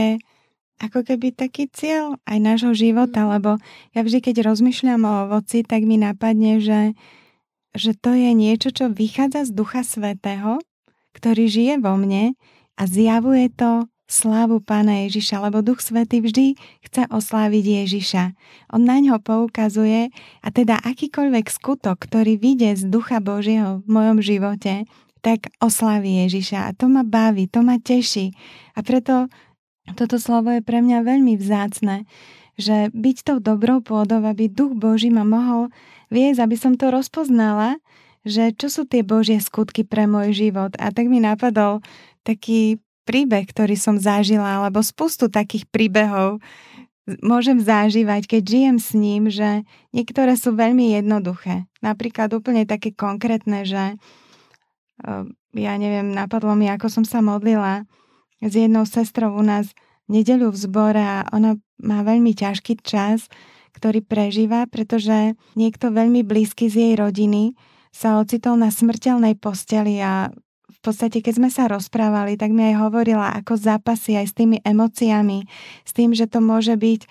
ako 0.79 1.03
keby 1.03 1.35
taký 1.35 1.67
cieľ 1.67 2.15
aj 2.23 2.37
nášho 2.39 2.71
života, 2.71 3.27
lebo 3.27 3.59
ja 3.91 4.01
vždy, 4.03 4.23
keď 4.23 4.47
rozmýšľam 4.47 5.01
o 5.03 5.13
ovoci, 5.27 5.67
tak 5.67 5.83
mi 5.83 5.99
napadne, 5.99 6.63
že, 6.63 6.95
že 7.75 7.91
to 7.99 8.15
je 8.15 8.31
niečo, 8.31 8.71
čo 8.71 8.87
vychádza 8.87 9.47
z 9.47 9.51
Ducha 9.51 9.83
Svetého, 9.83 10.63
ktorý 11.11 11.51
žije 11.51 11.83
vo 11.83 11.99
mne 11.99 12.35
a 12.79 12.81
zjavuje 12.87 13.51
to 13.51 13.91
slávu 14.09 14.57
Pána 14.57 15.05
Ježiša, 15.05 15.45
lebo 15.45 15.61
Duch 15.61 15.85
Svetý 15.85 16.19
vždy 16.19 16.57
chce 16.81 17.05
osláviť 17.13 17.85
Ježiša. 17.85 18.23
On 18.73 18.81
na 18.81 18.97
ňo 18.97 19.21
poukazuje 19.21 20.09
a 20.41 20.47
teda 20.49 20.81
akýkoľvek 20.81 21.45
skutok, 21.45 22.09
ktorý 22.09 22.41
vyjde 22.41 22.73
z 22.73 22.83
Ducha 22.89 23.21
Božieho 23.21 23.85
v 23.85 23.87
mojom 23.87 24.19
živote, 24.25 24.89
tak 25.21 25.53
oslaví 25.61 26.25
Ježiša. 26.25 26.73
A 26.73 26.73
to 26.73 26.89
ma 26.89 27.05
baví, 27.05 27.45
to 27.45 27.61
ma 27.61 27.77
teší. 27.77 28.33
A 28.73 28.81
preto 28.81 29.29
toto 29.93 30.17
slovo 30.17 30.49
je 30.57 30.65
pre 30.65 30.81
mňa 30.81 31.05
veľmi 31.05 31.37
vzácne, 31.37 32.09
že 32.59 32.91
byť 32.91 33.17
tou 33.23 33.37
dobrou 33.39 33.79
pôdou, 33.79 34.25
aby 34.25 34.51
duch 34.51 34.73
Boží 34.75 35.13
ma 35.13 35.23
mohol 35.23 35.69
viesť, 36.09 36.43
aby 36.43 36.55
som 36.57 36.73
to 36.75 36.89
rozpoznala, 36.91 37.77
že 38.27 38.51
čo 38.51 38.67
sú 38.67 38.81
tie 38.83 39.05
Božie 39.05 39.39
skutky 39.39 39.87
pre 39.87 40.09
môj 40.09 40.35
život. 40.35 40.75
A 40.75 40.91
tak 40.91 41.07
mi 41.07 41.23
napadol 41.23 41.79
taký 42.27 42.81
príbeh, 43.09 43.49
ktorý 43.49 43.73
som 43.73 43.97
zažila, 43.97 44.61
alebo 44.61 44.85
spustu 44.85 45.33
takých 45.33 45.65
príbehov 45.73 46.37
môžem 47.25 47.57
zažívať, 47.57 48.29
keď 48.29 48.43
žijem 48.45 48.77
s 48.77 48.89
ním, 48.93 49.23
že 49.33 49.65
niektoré 49.89 50.37
sú 50.37 50.53
veľmi 50.53 50.93
jednoduché. 50.93 51.65
Napríklad 51.81 52.29
úplne 52.37 52.69
také 52.69 52.93
konkrétne, 52.93 53.65
že 53.65 53.97
eh, 53.97 55.25
ja 55.57 55.73
neviem, 55.81 56.13
napadlo 56.13 56.53
mi, 56.53 56.69
ako 56.69 57.01
som 57.01 57.05
sa 57.05 57.25
modlila 57.25 57.89
s 58.37 58.53
jednou 58.53 58.85
sestrou 58.85 59.33
u 59.33 59.41
nás 59.41 59.73
nedeľu 60.05 60.53
v 60.53 60.61
zbore 60.69 61.01
a 61.01 61.25
ona 61.33 61.57
má 61.81 62.05
veľmi 62.05 62.37
ťažký 62.37 62.85
čas, 62.85 63.25
ktorý 63.73 64.05
prežíva, 64.05 64.65
pretože 64.69 65.37
niekto 65.57 65.93
veľmi 65.93 66.21
blízky 66.21 66.69
z 66.69 66.75
jej 66.75 66.93
rodiny 66.97 67.57
sa 67.89 68.21
ocitol 68.21 68.57
na 68.57 68.69
smrteľnej 68.69 69.37
posteli 69.37 69.97
a 70.01 70.29
v 70.29 70.48
podstate, 70.89 71.21
keď 71.21 71.33
sme 71.37 71.49
sa 71.53 71.69
rozprávali, 71.69 72.33
tak 72.33 72.49
mi 72.49 72.73
aj 72.73 72.81
hovorila, 72.81 73.37
ako 73.37 73.53
zápasy 73.55 74.17
aj 74.17 74.25
s 74.25 74.33
tými 74.33 74.57
emóciami, 74.65 75.45
s 75.85 75.91
tým, 75.93 76.17
že 76.17 76.25
to 76.25 76.41
môže 76.41 76.73
byť, 76.73 77.05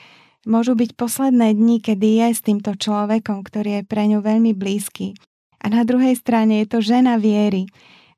môžu 0.50 0.75
byť 0.75 0.99
posledné 0.99 1.54
dni, 1.54 1.78
kedy 1.78 2.26
je 2.26 2.28
s 2.35 2.42
týmto 2.42 2.75
človekom, 2.75 3.47
ktorý 3.47 3.80
je 3.80 3.82
pre 3.87 4.11
ňu 4.11 4.18
veľmi 4.18 4.50
blízky. 4.58 5.14
A 5.62 5.70
na 5.70 5.87
druhej 5.87 6.18
strane 6.18 6.62
je 6.62 6.66
to 6.66 6.82
žena 6.82 7.23
viery. 7.23 7.70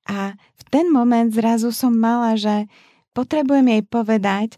A 0.09 0.33
v 0.33 0.63
ten 0.73 0.89
moment 0.89 1.29
zrazu 1.29 1.77
som 1.77 1.93
mala, 1.93 2.41
že 2.41 2.65
potrebujem 3.13 3.69
jej 3.69 3.83
povedať, 3.85 4.49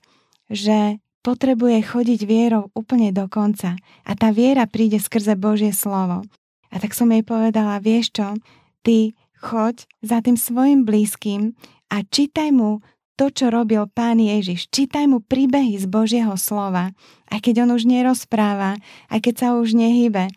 že 0.47 1.02
potrebuje 1.26 1.82
chodiť 1.82 2.21
vierou 2.26 2.71
úplne 2.78 3.11
do 3.11 3.26
konca 3.26 3.78
a 4.06 4.12
tá 4.14 4.30
viera 4.30 4.66
príde 4.71 4.99
skrze 4.99 5.38
Božie 5.38 5.75
slovo. 5.75 6.26
A 6.71 6.78
tak 6.78 6.94
som 6.94 7.11
jej 7.11 7.23
povedala, 7.23 7.82
vieš 7.82 8.14
čo, 8.14 8.35
ty 8.82 9.14
choď 9.42 9.84
za 10.00 10.22
tým 10.22 10.38
svojim 10.38 10.87
blízkym 10.87 11.58
a 11.90 12.06
čítaj 12.06 12.54
mu 12.54 12.78
to, 13.18 13.28
čo 13.28 13.52
robil 13.52 13.84
pán 13.90 14.22
Ježiš. 14.22 14.70
Čítaj 14.72 15.04
mu 15.11 15.20
príbehy 15.20 15.76
z 15.76 15.87
Božieho 15.90 16.32
slova, 16.40 16.94
aj 17.28 17.38
keď 17.44 17.68
on 17.68 17.76
už 17.76 17.84
nerozpráva, 17.84 18.80
aj 19.12 19.18
keď 19.20 19.34
sa 19.37 19.49
už 19.58 19.76
nehybe. 19.76 20.32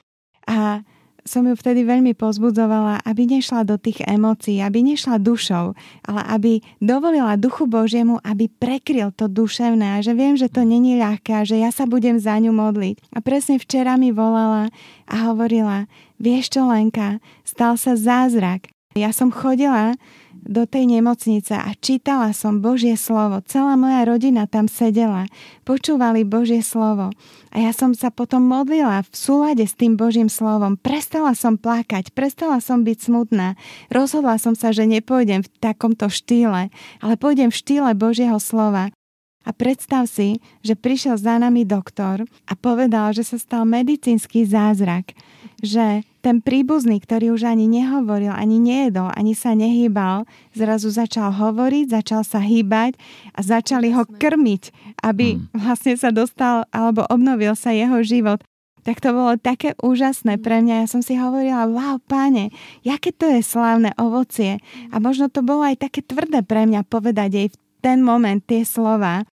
A 0.46 0.84
som 1.26 1.42
ju 1.42 1.58
vtedy 1.58 1.82
veľmi 1.82 2.14
pozbudzovala, 2.14 3.02
aby 3.02 3.26
nešla 3.26 3.66
do 3.66 3.82
tých 3.82 4.06
emócií, 4.06 4.62
aby 4.62 4.86
nešla 4.86 5.18
dušou, 5.18 5.74
ale 6.06 6.22
aby 6.30 6.52
dovolila 6.78 7.34
Duchu 7.34 7.66
Božiemu, 7.66 8.22
aby 8.22 8.46
prekryl 8.46 9.10
to 9.10 9.26
duševné 9.26 9.98
a 9.98 10.06
že 10.06 10.14
viem, 10.14 10.38
že 10.38 10.54
to 10.54 10.62
není 10.62 11.02
ľahké 11.02 11.34
a 11.34 11.42
že 11.42 11.58
ja 11.58 11.74
sa 11.74 11.90
budem 11.90 12.22
za 12.22 12.38
ňu 12.38 12.54
modliť. 12.54 13.10
A 13.10 13.26
presne 13.26 13.58
včera 13.58 13.98
mi 13.98 14.14
volala 14.14 14.70
a 15.10 15.16
hovorila, 15.26 15.90
vieš 16.22 16.54
čo 16.54 16.70
Lenka, 16.70 17.18
stal 17.42 17.74
sa 17.82 17.98
zázrak. 17.98 18.75
Ja 18.96 19.12
som 19.12 19.28
chodila 19.28 20.00
do 20.32 20.64
tej 20.64 20.88
nemocnice 20.88 21.52
a 21.52 21.76
čítala 21.76 22.32
som 22.32 22.64
Božie 22.64 22.96
slovo. 22.96 23.44
Celá 23.44 23.76
moja 23.76 24.08
rodina 24.08 24.48
tam 24.48 24.72
sedela, 24.72 25.28
počúvali 25.68 26.24
Božie 26.24 26.64
slovo. 26.64 27.12
A 27.52 27.58
ja 27.60 27.76
som 27.76 27.92
sa 27.92 28.08
potom 28.08 28.48
modlila 28.48 29.04
v 29.04 29.12
súlade 29.12 29.68
s 29.68 29.76
tým 29.76 30.00
Božím 30.00 30.32
slovom. 30.32 30.80
Prestala 30.80 31.36
som 31.36 31.60
plakať, 31.60 32.16
prestala 32.16 32.64
som 32.64 32.88
byť 32.88 32.98
smutná. 33.04 33.60
Rozhodla 33.92 34.40
som 34.40 34.56
sa, 34.56 34.72
že 34.72 34.88
nepôjdem 34.88 35.44
v 35.44 35.52
takomto 35.60 36.08
štýle, 36.08 36.72
ale 37.04 37.14
pôjdem 37.20 37.52
v 37.52 37.60
štýle 37.60 37.92
Božieho 38.00 38.40
slova. 38.40 38.96
A 39.44 39.52
predstav 39.52 40.08
si, 40.08 40.40
že 40.64 40.80
prišiel 40.80 41.20
za 41.20 41.36
nami 41.36 41.68
doktor 41.68 42.24
a 42.48 42.54
povedal, 42.56 43.12
že 43.12 43.28
sa 43.28 43.36
stal 43.36 43.68
medicínsky 43.68 44.48
zázrak, 44.48 45.12
že 45.60 46.08
ten 46.26 46.42
príbuzný, 46.42 46.98
ktorý 46.98 47.38
už 47.38 47.46
ani 47.46 47.70
nehovoril, 47.70 48.34
ani 48.34 48.58
nejedol, 48.58 49.14
ani 49.14 49.38
sa 49.38 49.54
nehýbal, 49.54 50.26
zrazu 50.58 50.90
začal 50.90 51.30
hovoriť, 51.30 51.94
začal 51.94 52.26
sa 52.26 52.42
hýbať 52.42 52.98
a 53.38 53.46
začali 53.46 53.94
ho 53.94 54.10
krmiť, 54.10 54.74
aby 55.06 55.38
hmm. 55.38 55.54
vlastne 55.54 55.94
sa 55.94 56.10
dostal 56.10 56.66
alebo 56.74 57.06
obnovil 57.14 57.54
sa 57.54 57.70
jeho 57.70 58.02
život. 58.02 58.42
Tak 58.82 59.02
to 59.02 59.14
bolo 59.14 59.38
také 59.38 59.78
úžasné 59.82 60.42
pre 60.42 60.62
mňa. 60.62 60.86
Ja 60.86 60.88
som 60.90 61.02
si 61.02 61.18
hovorila, 61.18 61.70
wow, 61.70 61.98
páne, 62.06 62.54
jaké 62.86 63.14
to 63.14 63.26
je 63.30 63.42
slávne 63.42 63.94
ovocie. 63.98 64.62
A 64.94 65.02
možno 65.02 65.30
to 65.30 65.42
bolo 65.42 65.66
aj 65.66 65.90
také 65.90 66.06
tvrdé 66.06 66.46
pre 66.46 66.70
mňa 66.70 66.86
povedať 66.86 67.30
jej 67.34 67.48
v 67.50 67.58
ten 67.82 68.02
moment 68.06 68.42
tie 68.46 68.62
slova, 68.62 69.26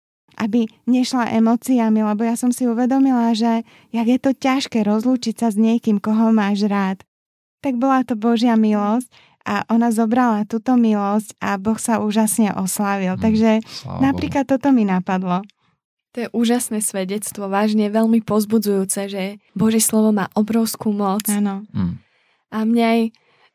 aby 0.42 0.66
nešla 0.90 1.38
emóciami, 1.38 2.02
lebo 2.02 2.26
ja 2.26 2.34
som 2.34 2.50
si 2.50 2.66
uvedomila, 2.66 3.30
že 3.38 3.62
jak 3.94 4.08
je 4.10 4.18
to 4.18 4.32
ťažké 4.34 4.82
rozlúčiť 4.82 5.38
sa 5.38 5.54
s 5.54 5.58
niekým, 5.62 6.02
koho 6.02 6.34
máš 6.34 6.66
rád. 6.66 7.06
tak 7.62 7.78
bola 7.78 8.02
to 8.02 8.18
Božia 8.18 8.58
milosť 8.58 9.06
a 9.46 9.62
ona 9.70 9.94
zobrala 9.94 10.50
túto 10.50 10.74
milosť 10.74 11.38
a 11.38 11.62
Boh 11.62 11.78
sa 11.78 12.02
úžasne 12.02 12.58
oslavil. 12.58 13.14
Hmm, 13.14 13.22
Takže 13.22 13.62
napríklad 14.02 14.50
Bohu. 14.50 14.58
toto 14.58 14.74
mi 14.74 14.82
napadlo. 14.82 15.46
To 16.12 16.26
je 16.26 16.28
úžasné 16.34 16.82
svedectvo, 16.84 17.48
vážne 17.48 17.88
veľmi 17.88 18.26
pozbudzujúce, 18.26 19.02
že 19.08 19.24
Božie 19.54 19.80
slovo 19.80 20.12
má 20.12 20.28
obrovskú 20.36 20.92
moc. 20.92 21.24
Áno. 21.32 21.64
Mm. 21.72 22.02
A 22.52 22.58
mňa 22.68 22.86
aj 22.86 23.02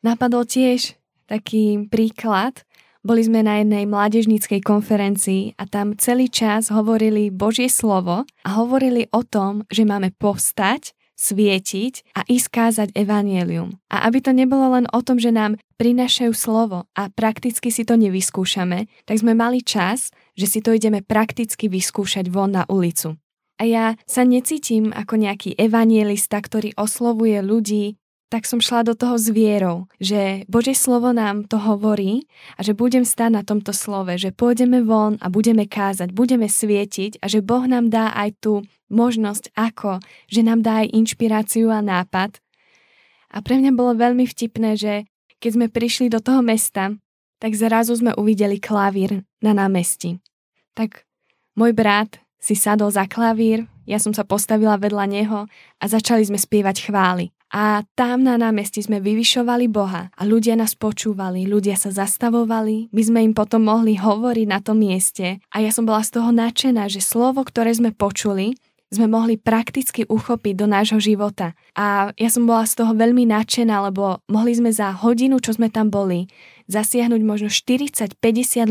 napadol 0.01 0.49
tiež 0.49 0.97
taký 1.29 1.85
príklad. 1.91 2.63
Boli 3.07 3.23
sme 3.23 3.47
na 3.47 3.63
jednej 3.63 3.87
mládežníckej 3.87 4.67
konferencii 4.67 5.55
a 5.63 5.71
tam 5.71 5.95
celý 5.95 6.27
čas 6.27 6.75
hovorili 6.75 7.31
Božie 7.31 7.71
slovo 7.71 8.27
a 8.43 8.49
hovorili 8.59 9.07
o 9.15 9.23
tom, 9.23 9.63
že 9.71 9.87
máme 9.87 10.11
povstať 10.19 10.91
svietiť 11.15 12.19
a 12.19 12.27
ísť 12.27 12.49
kázať 12.51 12.89
evanielium. 12.99 13.79
A 13.95 14.11
aby 14.11 14.19
to 14.19 14.35
nebolo 14.35 14.75
len 14.75 14.91
o 14.91 15.01
tom, 15.07 15.23
že 15.23 15.31
nám 15.31 15.55
prinašajú 15.79 16.35
slovo 16.35 16.91
a 16.99 17.07
prakticky 17.07 17.71
si 17.71 17.87
to 17.87 17.95
nevyskúšame, 17.95 18.91
tak 19.07 19.23
sme 19.23 19.39
mali 19.39 19.63
čas, 19.63 20.11
že 20.35 20.51
si 20.51 20.59
to 20.59 20.75
ideme 20.75 20.99
prakticky 20.99 21.71
vyskúšať 21.71 22.27
von 22.27 22.59
na 22.59 22.67
ulicu. 22.67 23.15
A 23.57 23.71
ja 23.71 23.95
sa 24.03 24.27
necítim 24.27 24.91
ako 24.91 25.15
nejaký 25.15 25.55
evanielista, 25.55 26.43
ktorý 26.43 26.75
oslovuje 26.75 27.39
ľudí 27.39 28.03
tak 28.27 28.43
som 28.43 28.59
šla 28.59 28.83
do 28.83 28.95
toho 28.99 29.15
s 29.15 29.31
vierou, 29.31 29.87
že 30.03 30.43
Božie 30.51 30.75
slovo 30.75 31.15
nám 31.15 31.47
to 31.47 31.63
hovorí 31.63 32.27
a 32.59 32.67
že 32.67 32.75
budem 32.75 33.07
stáť 33.07 33.31
na 33.31 33.43
tomto 33.47 33.71
slove, 33.71 34.11
že 34.19 34.35
pôjdeme 34.35 34.83
von 34.83 35.15
a 35.23 35.31
budeme 35.31 35.71
kázať, 35.71 36.11
budeme 36.11 36.51
svietiť 36.51 37.23
a 37.23 37.31
že 37.31 37.39
Boh 37.39 37.63
nám 37.71 37.87
dá 37.87 38.11
aj 38.19 38.35
tú 38.43 38.67
možnosť 38.91 39.55
ako, 39.55 40.03
že 40.27 40.43
nám 40.43 40.67
dá 40.67 40.83
aj 40.83 40.91
inšpiráciu 40.91 41.71
a 41.71 41.79
nápad. 41.79 42.43
A 43.31 43.39
pre 43.47 43.63
mňa 43.63 43.71
bolo 43.79 43.95
veľmi 43.95 44.27
vtipné, 44.27 44.75
že 44.75 45.07
keď 45.39 45.51
sme 45.55 45.67
prišli 45.71 46.11
do 46.11 46.19
toho 46.19 46.43
mesta, 46.43 46.99
tak 47.39 47.55
zrazu 47.55 47.95
sme 47.95 48.17
uvideli 48.17 48.59
klavír 48.59 49.23
na 49.39 49.53
námestí. 49.55 50.19
Tak 50.75 51.07
môj 51.55 51.77
brat 51.77 52.19
si 52.43 52.59
sadol 52.59 52.91
za 52.91 53.07
klavír, 53.07 53.71
ja 53.87 54.03
som 54.03 54.11
sa 54.11 54.27
postavila 54.27 54.75
vedľa 54.81 55.05
neho 55.07 55.41
a 55.79 55.85
začali 55.87 56.27
sme 56.27 56.41
spievať 56.41 56.91
chvály. 56.91 57.36
A 57.55 57.87
tam 57.95 58.27
na 58.27 58.35
námestí 58.35 58.83
sme 58.83 58.99
vyvyšovali 58.99 59.71
Boha 59.71 60.11
a 60.11 60.23
ľudia 60.27 60.59
nás 60.59 60.75
počúvali, 60.75 61.47
ľudia 61.47 61.79
sa 61.79 61.95
zastavovali, 61.95 62.91
my 62.91 63.03
sme 63.07 63.21
im 63.23 63.35
potom 63.39 63.71
mohli 63.71 63.95
hovoriť 63.95 64.47
na 64.51 64.59
tom 64.59 64.83
mieste 64.83 65.39
a 65.55 65.57
ja 65.63 65.71
som 65.71 65.87
bola 65.87 66.03
z 66.03 66.19
toho 66.19 66.35
nadšená, 66.35 66.91
že 66.91 66.99
slovo, 66.99 67.47
ktoré 67.47 67.71
sme 67.71 67.95
počuli, 67.95 68.59
sme 68.91 69.07
mohli 69.11 69.39
prakticky 69.39 70.07
uchopiť 70.07 70.55
do 70.59 70.67
nášho 70.71 71.03
života. 71.03 71.59
A 71.75 72.15
ja 72.15 72.31
som 72.31 72.47
bola 72.47 72.67
z 72.67 72.83
toho 72.83 72.95
veľmi 72.95 73.27
nadšená, 73.27 73.91
lebo 73.91 74.23
mohli 74.31 74.55
sme 74.55 74.71
za 74.71 74.95
hodinu, 74.95 75.43
čo 75.43 75.55
sme 75.55 75.71
tam 75.71 75.91
boli, 75.91 76.31
zasiahnuť 76.71 77.23
možno 77.23 77.49
40-50 77.51 78.15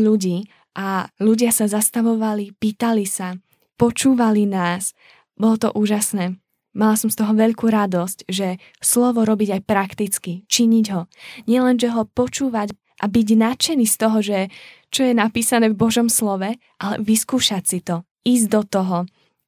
ľudí 0.00 0.48
a 0.76 1.08
ľudia 1.20 1.52
sa 1.52 1.68
zastavovali, 1.68 2.56
pýtali 2.56 3.04
sa, 3.08 3.36
počúvali 3.80 4.48
nás. 4.48 4.96
Bolo 5.36 5.56
to 5.60 5.68
úžasné. 5.72 6.40
Mala 6.76 7.00
som 7.00 7.08
z 7.08 7.16
toho 7.16 7.32
veľkú 7.32 7.72
radosť, 7.72 8.28
že 8.28 8.60
slovo 8.84 9.24
robiť 9.24 9.56
aj 9.56 9.62
prakticky, 9.64 10.44
činiť 10.44 10.86
ho. 10.92 11.08
Nielen, 11.48 11.80
že 11.80 11.88
ho 11.88 12.04
počúvať 12.04 12.76
a 13.00 13.08
byť 13.08 13.28
nadšený 13.32 13.86
z 13.88 13.96
toho, 13.96 14.18
že 14.20 14.38
čo 14.92 15.08
je 15.08 15.16
napísané 15.16 15.72
v 15.72 15.80
Božom 15.80 16.12
slove, 16.12 16.56
ale 16.56 16.94
vyskúšať 17.00 17.62
si 17.64 17.80
to, 17.80 18.04
ísť 18.28 18.46
do 18.52 18.62
toho. 18.64 18.98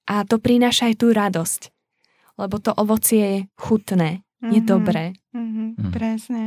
A 0.08 0.24
to 0.24 0.40
prináša 0.40 0.88
aj 0.88 0.94
tú 1.04 1.12
radosť. 1.12 1.60
Lebo 2.40 2.56
to 2.64 2.72
ovocie 2.72 3.20
je 3.20 3.38
chutné, 3.60 4.24
mm-hmm. 4.40 4.52
je 4.52 4.60
mhm. 4.64 4.68
dobré. 4.68 5.04
Mm-hmm, 5.36 5.68
mm. 5.76 5.92
Presne. 5.92 6.42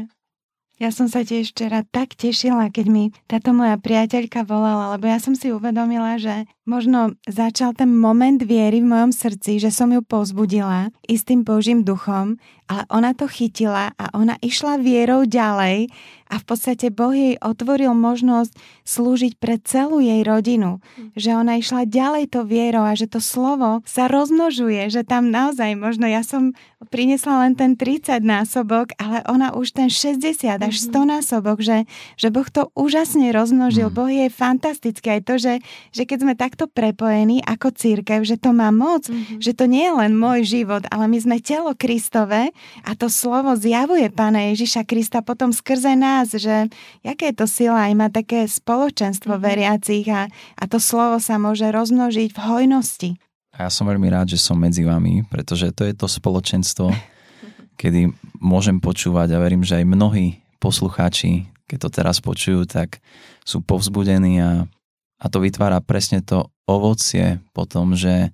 Ja 0.82 0.90
som 0.90 1.06
sa 1.06 1.22
tiež 1.22 1.54
včera 1.54 1.86
tak 1.86 2.18
tešila, 2.18 2.74
keď 2.74 2.86
mi 2.90 3.14
táto 3.30 3.54
moja 3.54 3.78
priateľka 3.78 4.42
volala, 4.50 4.98
lebo 4.98 5.06
ja 5.06 5.22
som 5.22 5.38
si 5.38 5.54
uvedomila, 5.54 6.18
že 6.18 6.50
možno 6.66 7.14
začal 7.30 7.78
ten 7.78 7.94
moment 7.94 8.42
viery 8.42 8.82
v 8.82 8.90
mojom 8.90 9.14
srdci, 9.14 9.62
že 9.62 9.70
som 9.70 9.94
ju 9.94 10.02
povzbudila 10.02 10.90
istým 11.06 11.46
Božím 11.46 11.86
duchom, 11.86 12.42
ale 12.66 12.90
ona 12.90 13.14
to 13.14 13.30
chytila 13.30 13.94
a 13.94 14.10
ona 14.18 14.42
išla 14.42 14.82
vierou 14.82 15.22
ďalej 15.22 15.94
a 16.32 16.40
v 16.40 16.46
podstate 16.48 16.88
Boh 16.88 17.12
jej 17.12 17.36
otvoril 17.44 17.92
možnosť 17.92 18.56
slúžiť 18.88 19.36
pre 19.36 19.60
celú 19.60 20.00
jej 20.00 20.24
rodinu. 20.24 20.80
Hm. 20.96 21.12
Že 21.20 21.32
ona 21.36 21.54
išla 21.60 21.84
ďalej 21.84 22.32
to 22.32 22.48
vierou 22.48 22.88
a 22.88 22.96
že 22.96 23.12
to 23.12 23.20
slovo 23.20 23.84
sa 23.84 24.08
rozmnožuje, 24.08 24.88
že 24.88 25.04
tam 25.04 25.28
naozaj 25.28 25.76
možno 25.76 26.08
ja 26.08 26.24
som 26.24 26.56
prinesla 26.90 27.46
len 27.46 27.54
ten 27.54 27.78
30 27.78 28.24
násobok, 28.24 28.96
ale 28.98 29.22
ona 29.30 29.54
už 29.54 29.76
ten 29.76 29.92
60 29.92 30.58
až 30.58 30.76
100 30.88 30.96
mhm. 30.96 31.08
násobok, 31.20 31.60
že, 31.60 31.84
že 32.16 32.32
Boh 32.32 32.48
to 32.48 32.72
úžasne 32.74 33.30
rozmnožil. 33.36 33.92
Mm. 33.92 33.96
Boh 33.96 34.10
je 34.10 34.28
fantastický 34.32 35.20
aj 35.20 35.22
to, 35.28 35.36
že, 35.38 35.54
že 35.92 36.04
keď 36.08 36.18
sme 36.24 36.34
takto 36.34 36.66
prepojení 36.72 37.44
ako 37.44 37.76
církev, 37.76 38.24
že 38.24 38.40
to 38.40 38.56
má 38.56 38.72
moc, 38.72 39.06
mm-hmm. 39.10 39.44
že 39.44 39.52
to 39.52 39.68
nie 39.68 39.86
je 39.86 39.94
len 39.94 40.14
môj 40.16 40.48
život, 40.48 40.88
ale 40.90 41.06
my 41.12 41.18
sme 41.20 41.38
telo 41.44 41.76
Kristové 41.76 42.56
a 42.88 42.96
to 42.96 43.12
slovo 43.12 43.54
zjavuje 43.58 44.08
Pána 44.14 44.54
Ježiša 44.54 44.88
Krista 44.88 45.20
potom 45.26 45.52
skrze 45.52 45.94
nás 45.98 46.21
nás, 46.22 46.30
že 46.30 46.70
jaké 47.02 47.34
je 47.34 47.36
to 47.42 47.48
sila 47.50 47.90
aj 47.90 47.94
má 47.98 48.08
také 48.14 48.46
spoločenstvo 48.46 49.34
mm-hmm. 49.34 49.48
veriacich 49.50 50.06
a, 50.14 50.30
a 50.30 50.64
to 50.70 50.78
slovo 50.78 51.18
sa 51.18 51.42
môže 51.42 51.66
rozmnožiť 51.66 52.30
v 52.30 52.40
hojnosti. 52.40 53.10
A 53.58 53.68
ja 53.68 53.70
som 53.74 53.90
veľmi 53.90 54.08
rád, 54.08 54.32
že 54.32 54.40
som 54.40 54.56
medzi 54.56 54.86
vami, 54.86 55.28
pretože 55.28 55.74
to 55.74 55.84
je 55.84 55.98
to 55.98 56.06
spoločenstvo, 56.08 56.94
kedy 57.82 58.14
môžem 58.38 58.78
počúvať 58.78 59.34
a 59.34 59.42
verím, 59.42 59.66
že 59.66 59.82
aj 59.82 59.90
mnohí 59.90 60.40
poslucháči, 60.62 61.50
keď 61.66 61.78
to 61.82 61.90
teraz 61.90 62.22
počujú, 62.22 62.70
tak 62.70 63.02
sú 63.42 63.66
povzbudení 63.66 64.38
a, 64.40 64.70
a 65.18 65.26
to 65.26 65.42
vytvára 65.42 65.82
presne 65.82 66.22
to 66.22 66.54
ovocie 66.70 67.42
po 67.58 67.66
tom, 67.66 67.98
že 67.98 68.30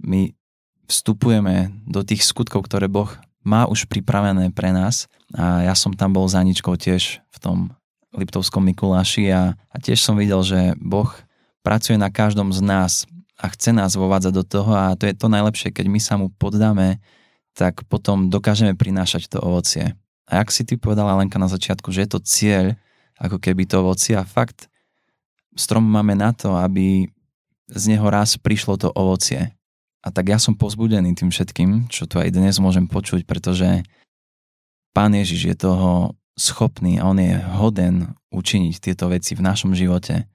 my 0.00 0.32
vstupujeme 0.88 1.74
do 1.84 2.00
tých 2.06 2.24
skutkov, 2.24 2.66
ktoré 2.66 2.86
Boh 2.86 3.10
má 3.46 3.70
už 3.70 3.86
pripravené 3.86 4.50
pre 4.50 4.74
nás 4.74 5.06
a 5.30 5.62
ja 5.62 5.74
som 5.78 5.94
tam 5.94 6.10
bol 6.10 6.26
za 6.26 6.42
Aničkou 6.42 6.74
tiež 6.74 7.22
v 7.30 7.38
tom 7.38 7.58
Liptovskom 8.10 8.66
Mikuláši 8.66 9.30
a, 9.30 9.54
a 9.54 9.76
tiež 9.78 10.02
som 10.02 10.18
videl, 10.18 10.42
že 10.42 10.74
Boh 10.82 11.06
pracuje 11.62 11.94
na 11.94 12.10
každom 12.10 12.50
z 12.50 12.66
nás 12.66 13.06
a 13.38 13.46
chce 13.54 13.70
nás 13.70 13.94
vovádzať 13.94 14.32
do 14.34 14.44
toho 14.44 14.74
a 14.74 14.98
to 14.98 15.06
je 15.06 15.14
to 15.14 15.30
najlepšie, 15.30 15.70
keď 15.70 15.86
my 15.86 16.00
sa 16.02 16.18
mu 16.18 16.34
poddáme, 16.34 16.98
tak 17.54 17.86
potom 17.86 18.26
dokážeme 18.26 18.74
prinášať 18.74 19.30
to 19.30 19.38
ovocie. 19.38 19.94
A 20.26 20.42
ak 20.42 20.50
si 20.50 20.66
ty 20.66 20.74
povedala 20.74 21.14
Lenka 21.14 21.38
na 21.38 21.46
začiatku, 21.46 21.94
že 21.94 22.04
je 22.04 22.10
to 22.10 22.20
cieľ, 22.20 22.74
ako 23.16 23.38
keby 23.38 23.64
to 23.64 23.78
ovocie 23.80 24.18
a 24.18 24.26
fakt 24.26 24.66
strom 25.56 25.86
máme 25.86 26.12
na 26.12 26.36
to, 26.36 26.52
aby 26.52 27.08
z 27.72 27.84
neho 27.88 28.06
raz 28.06 28.36
prišlo 28.36 28.76
to 28.76 28.92
ovocie. 28.92 29.55
A 30.06 30.14
tak 30.14 30.30
ja 30.30 30.38
som 30.38 30.54
pozbudený 30.54 31.18
tým 31.18 31.34
všetkým, 31.34 31.90
čo 31.90 32.06
tu 32.06 32.22
aj 32.22 32.30
dnes 32.30 32.54
môžem 32.62 32.86
počuť, 32.86 33.26
pretože 33.26 33.82
Pán 34.94 35.10
Ježiš 35.10 35.50
je 35.50 35.56
toho 35.58 36.14
schopný 36.38 37.02
a 37.02 37.10
On 37.10 37.18
je 37.18 37.34
hoden 37.34 38.14
učiniť 38.30 38.78
tieto 38.78 39.10
veci 39.10 39.34
v 39.34 39.42
našom 39.42 39.74
živote, 39.74 40.30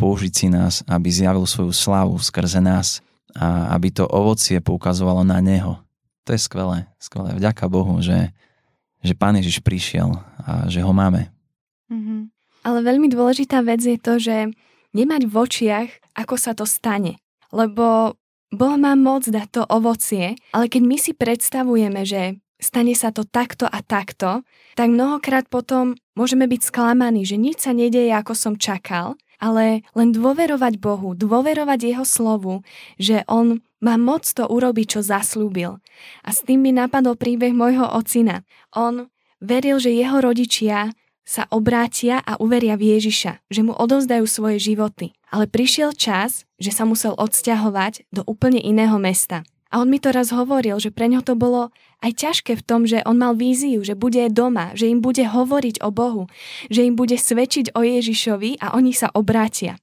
použiť 0.00 0.32
si 0.32 0.46
nás, 0.48 0.80
aby 0.88 1.12
zjavil 1.12 1.44
svoju 1.44 1.76
slavu 1.76 2.16
skrze 2.16 2.64
nás 2.64 3.04
a 3.36 3.76
aby 3.76 3.92
to 3.92 4.08
ovocie 4.08 4.64
poukazovalo 4.64 5.20
na 5.20 5.44
Neho. 5.44 5.84
To 6.24 6.32
je 6.32 6.40
skvelé, 6.40 6.88
skvelé. 6.96 7.36
Vďaka 7.36 7.68
Bohu, 7.68 8.00
že, 8.00 8.32
že 9.04 9.12
Pán 9.12 9.36
Ježiš 9.36 9.60
prišiel 9.60 10.16
a 10.48 10.64
že 10.72 10.80
ho 10.80 10.96
máme. 10.96 11.28
Mm-hmm. 11.92 12.20
Ale 12.64 12.78
veľmi 12.80 13.12
dôležitá 13.12 13.60
vec 13.60 13.84
je 13.84 14.00
to, 14.00 14.16
že 14.16 14.48
nemať 14.96 15.28
v 15.28 15.34
očiach, 15.36 15.88
ako 16.16 16.34
sa 16.40 16.56
to 16.56 16.64
stane. 16.64 17.20
Lebo 17.52 18.16
Boh 18.54 18.78
má 18.78 18.94
moc 18.94 19.26
dať 19.26 19.48
to 19.50 19.62
ovocie, 19.66 20.38
ale 20.54 20.70
keď 20.70 20.82
my 20.86 20.96
si 20.96 21.12
predstavujeme, 21.12 22.06
že 22.06 22.38
stane 22.62 22.94
sa 22.94 23.10
to 23.10 23.26
takto 23.26 23.66
a 23.66 23.82
takto, 23.82 24.46
tak 24.78 24.88
mnohokrát 24.88 25.50
potom 25.50 25.98
môžeme 26.14 26.46
byť 26.46 26.60
sklamaní, 26.70 27.26
že 27.26 27.34
nič 27.34 27.66
sa 27.66 27.74
nedeje, 27.74 28.14
ako 28.14 28.32
som 28.32 28.54
čakal, 28.54 29.18
ale 29.42 29.82
len 29.92 30.14
dôverovať 30.14 30.78
Bohu, 30.78 31.12
dôverovať 31.18 31.78
Jeho 31.92 32.06
slovu, 32.06 32.62
že 32.96 33.26
On 33.26 33.58
má 33.84 34.00
moc 34.00 34.24
to 34.24 34.48
urobiť, 34.48 34.96
čo 34.96 35.00
zaslúbil. 35.04 35.76
A 36.24 36.28
s 36.32 36.40
tým 36.40 36.64
mi 36.64 36.72
napadol 36.72 37.20
príbeh 37.20 37.52
môjho 37.52 37.84
ocina. 37.92 38.46
On 38.72 39.12
veril, 39.44 39.76
že 39.76 39.92
jeho 39.92 40.24
rodičia 40.24 40.96
sa 41.24 41.48
obrátia 41.48 42.20
a 42.20 42.36
uveria 42.36 42.76
v 42.76 42.96
Ježiša, 42.96 43.40
že 43.48 43.60
mu 43.64 43.72
odovzdajú 43.72 44.28
svoje 44.28 44.60
životy. 44.60 45.16
Ale 45.32 45.48
prišiel 45.48 45.96
čas, 45.96 46.44
že 46.60 46.70
sa 46.70 46.84
musel 46.84 47.16
odsťahovať 47.16 48.06
do 48.12 48.22
úplne 48.28 48.60
iného 48.60 49.00
mesta. 49.00 49.42
A 49.74 49.82
on 49.82 49.90
mi 49.90 49.98
to 49.98 50.14
raz 50.14 50.30
hovoril, 50.30 50.78
že 50.78 50.94
pre 50.94 51.10
ňo 51.10 51.26
to 51.26 51.34
bolo 51.34 51.74
aj 51.98 52.14
ťažké 52.14 52.54
v 52.54 52.62
tom, 52.62 52.86
že 52.86 53.02
on 53.02 53.18
mal 53.18 53.34
víziu, 53.34 53.82
že 53.82 53.98
bude 53.98 54.22
doma, 54.30 54.70
že 54.78 54.86
im 54.86 55.02
bude 55.02 55.26
hovoriť 55.26 55.82
o 55.82 55.90
Bohu, 55.90 56.30
že 56.70 56.86
im 56.86 56.94
bude 56.94 57.18
svedčiť 57.18 57.74
o 57.74 57.82
Ježišovi 57.82 58.62
a 58.62 58.78
oni 58.78 58.94
sa 58.94 59.10
obrátia. 59.10 59.82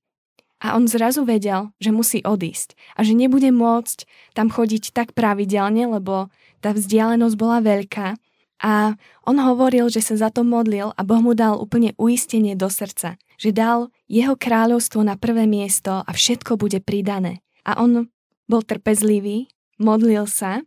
A 0.62 0.78
on 0.78 0.88
zrazu 0.88 1.26
vedel, 1.28 1.74
že 1.82 1.92
musí 1.92 2.22
odísť 2.24 2.78
a 2.96 3.04
že 3.04 3.18
nebude 3.18 3.50
môcť 3.52 4.06
tam 4.38 4.48
chodiť 4.48 4.94
tak 4.94 5.12
pravidelne, 5.12 5.90
lebo 5.90 6.30
tá 6.62 6.72
vzdialenosť 6.72 7.36
bola 7.36 7.60
veľká 7.60 8.16
A 8.62 8.94
on 9.26 9.42
hovoril, 9.42 9.90
že 9.90 10.06
sa 10.06 10.16
za 10.18 10.30
to 10.30 10.46
modlil 10.46 10.94
a 10.94 11.02
Boh 11.02 11.18
mu 11.18 11.34
dal 11.34 11.58
úplne 11.58 11.98
uistenie 11.98 12.54
do 12.54 12.70
srdca, 12.70 13.18
že 13.42 13.50
dal 13.50 13.90
jeho 14.06 14.38
kráľovstvo 14.38 15.02
na 15.02 15.18
prvé 15.18 15.50
miesto 15.50 16.06
a 16.06 16.10
všetko 16.14 16.62
bude 16.62 16.78
pridané. 16.86 17.42
A 17.66 17.82
on 17.82 18.14
bol 18.46 18.62
trpezlivý, 18.62 19.50
modlil 19.82 20.30
sa 20.30 20.62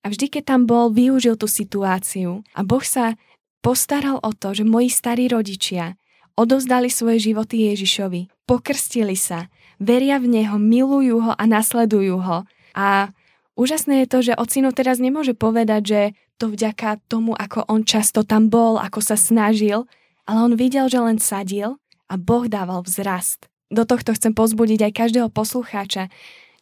a 0.00 0.06
vždy, 0.08 0.32
keď 0.32 0.56
tam 0.56 0.62
bol, 0.64 0.88
využil 0.88 1.36
tú 1.36 1.44
situáciu 1.44 2.40
a 2.56 2.64
Boh 2.64 2.80
sa 2.80 3.20
postaral 3.60 4.16
o 4.24 4.32
to, 4.32 4.56
že 4.56 4.64
moji 4.64 4.88
starí 4.88 5.28
rodičia 5.28 6.00
odovzdali 6.36 6.92
svoje 6.92 7.32
životy 7.32 7.72
Ježišovi, 7.72 8.46
pokrstili 8.46 9.16
sa, 9.16 9.48
veria 9.80 10.20
v 10.20 10.30
Neho, 10.30 10.60
milujú 10.60 11.24
Ho 11.24 11.32
a 11.32 11.44
nasledujú 11.48 12.20
Ho. 12.20 12.44
A 12.76 13.10
úžasné 13.56 14.04
je 14.04 14.10
to, 14.12 14.18
že 14.22 14.38
ocino 14.38 14.70
teraz 14.70 15.00
nemôže 15.00 15.32
povedať, 15.32 15.82
že 15.82 16.00
to 16.36 16.52
vďaka 16.52 17.00
tomu, 17.08 17.32
ako 17.32 17.64
on 17.68 17.82
často 17.82 18.22
tam 18.22 18.52
bol, 18.52 18.76
ako 18.76 19.00
sa 19.00 19.16
snažil, 19.16 19.88
ale 20.28 20.38
on 20.44 20.54
videl, 20.54 20.86
že 20.92 21.00
len 21.00 21.16
sadil 21.16 21.80
a 22.06 22.14
Boh 22.20 22.44
dával 22.46 22.84
vzrast. 22.84 23.48
Do 23.72 23.82
tohto 23.82 24.14
chcem 24.14 24.30
pozbudiť 24.30 24.90
aj 24.90 24.92
každého 24.94 25.28
poslucháča. 25.32 26.06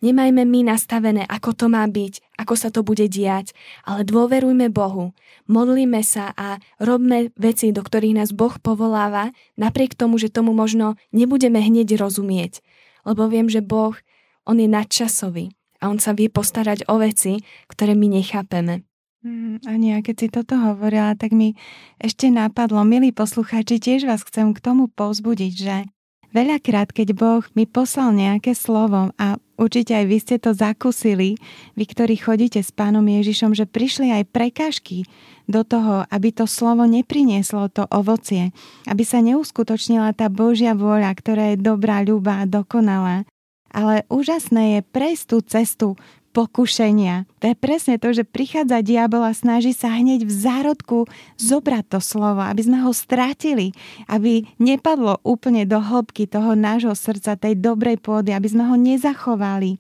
Nemajme 0.04 0.44
my 0.44 0.68
nastavené, 0.68 1.24
ako 1.28 1.56
to 1.56 1.66
má 1.72 1.84
byť, 1.88 2.36
ako 2.36 2.54
sa 2.60 2.68
to 2.68 2.84
bude 2.84 3.08
diať, 3.08 3.56
ale 3.88 4.04
dôverujme 4.04 4.68
Bohu, 4.68 5.16
modlíme 5.48 6.04
sa 6.04 6.32
a 6.36 6.60
robme 6.76 7.32
veci, 7.40 7.72
do 7.72 7.80
ktorých 7.80 8.20
nás 8.20 8.30
Boh 8.36 8.52
povoláva, 8.60 9.32
napriek 9.56 9.96
tomu, 9.96 10.20
že 10.20 10.28
tomu 10.28 10.52
možno 10.52 11.00
nebudeme 11.08 11.56
hneď 11.56 11.96
rozumieť. 11.96 12.60
Lebo 13.08 13.28
viem, 13.32 13.48
že 13.48 13.64
Boh, 13.64 13.96
On 14.44 14.56
je 14.60 14.68
nadčasový 14.68 15.56
a 15.80 15.88
On 15.88 15.96
sa 15.96 16.12
vie 16.12 16.28
postarať 16.28 16.84
o 16.88 17.00
veci, 17.00 17.40
ktoré 17.68 17.96
my 17.96 18.20
nechápeme. 18.20 18.84
Mm, 19.24 19.64
Ania, 19.64 20.04
keď 20.04 20.16
si 20.20 20.28
toto 20.28 20.52
hovorila, 20.52 21.16
tak 21.16 21.32
mi 21.32 21.56
ešte 21.96 22.28
napadlo, 22.28 22.84
milí 22.84 23.08
poslucháči, 23.08 23.80
tiež 23.80 24.04
vás 24.04 24.20
chcem 24.20 24.52
k 24.52 24.60
tomu 24.60 24.92
povzbudiť, 24.92 25.52
že 25.56 25.88
veľakrát, 26.36 26.92
keď 26.92 27.16
Boh 27.16 27.40
mi 27.56 27.64
poslal 27.64 28.12
nejaké 28.12 28.52
slovo 28.52 29.16
a 29.16 29.40
určite 29.56 29.96
aj 29.96 30.04
vy 30.12 30.18
ste 30.20 30.36
to 30.36 30.52
zakúsili, 30.52 31.40
vy, 31.72 31.84
ktorí 31.88 32.20
chodíte 32.20 32.60
s 32.60 32.68
pánom 32.68 33.00
Ježišom, 33.00 33.56
že 33.56 33.64
prišli 33.64 34.12
aj 34.12 34.28
prekážky 34.28 35.08
do 35.48 35.64
toho, 35.64 36.04
aby 36.12 36.28
to 36.28 36.44
slovo 36.44 36.84
neprinieslo 36.84 37.72
to 37.72 37.88
ovocie, 37.88 38.52
aby 38.84 39.08
sa 39.08 39.24
neuskutočnila 39.24 40.12
tá 40.12 40.28
Božia 40.28 40.76
vôľa, 40.76 41.16
ktorá 41.16 41.56
je 41.56 41.64
dobrá, 41.64 42.04
ľubá 42.04 42.44
dokonalá. 42.44 43.24
Ale 43.72 44.04
úžasné 44.12 44.78
je 44.78 44.80
prejsť 44.84 45.24
tú 45.32 45.36
cestu 45.40 45.88
pokušenia. 46.34 47.30
To 47.38 47.44
je 47.46 47.56
presne 47.56 47.94
to, 48.02 48.10
že 48.10 48.26
prichádza 48.26 48.82
diabol 48.82 49.22
a 49.22 49.30
snaží 49.30 49.70
sa 49.70 49.94
hneď 49.94 50.26
v 50.26 50.32
zárodku 50.34 50.98
zobrať 51.38 51.94
to 51.94 52.00
slovo, 52.02 52.42
aby 52.42 52.66
sme 52.66 52.82
ho 52.82 52.90
strátili, 52.90 53.70
aby 54.10 54.42
nepadlo 54.58 55.22
úplne 55.22 55.62
do 55.62 55.78
hĺbky 55.78 56.26
toho 56.26 56.58
nášho 56.58 56.98
srdca, 56.98 57.38
tej 57.38 57.54
dobrej 57.54 58.02
pôdy, 58.02 58.34
aby 58.34 58.50
sme 58.50 58.66
ho 58.66 58.74
nezachovali, 58.74 59.78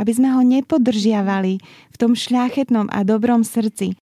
aby 0.00 0.12
sme 0.16 0.32
ho 0.32 0.40
nepodržiavali 0.40 1.60
v 1.92 1.96
tom 2.00 2.16
šľachetnom 2.16 2.88
a 2.88 3.04
dobrom 3.04 3.44
srdci. 3.44 4.00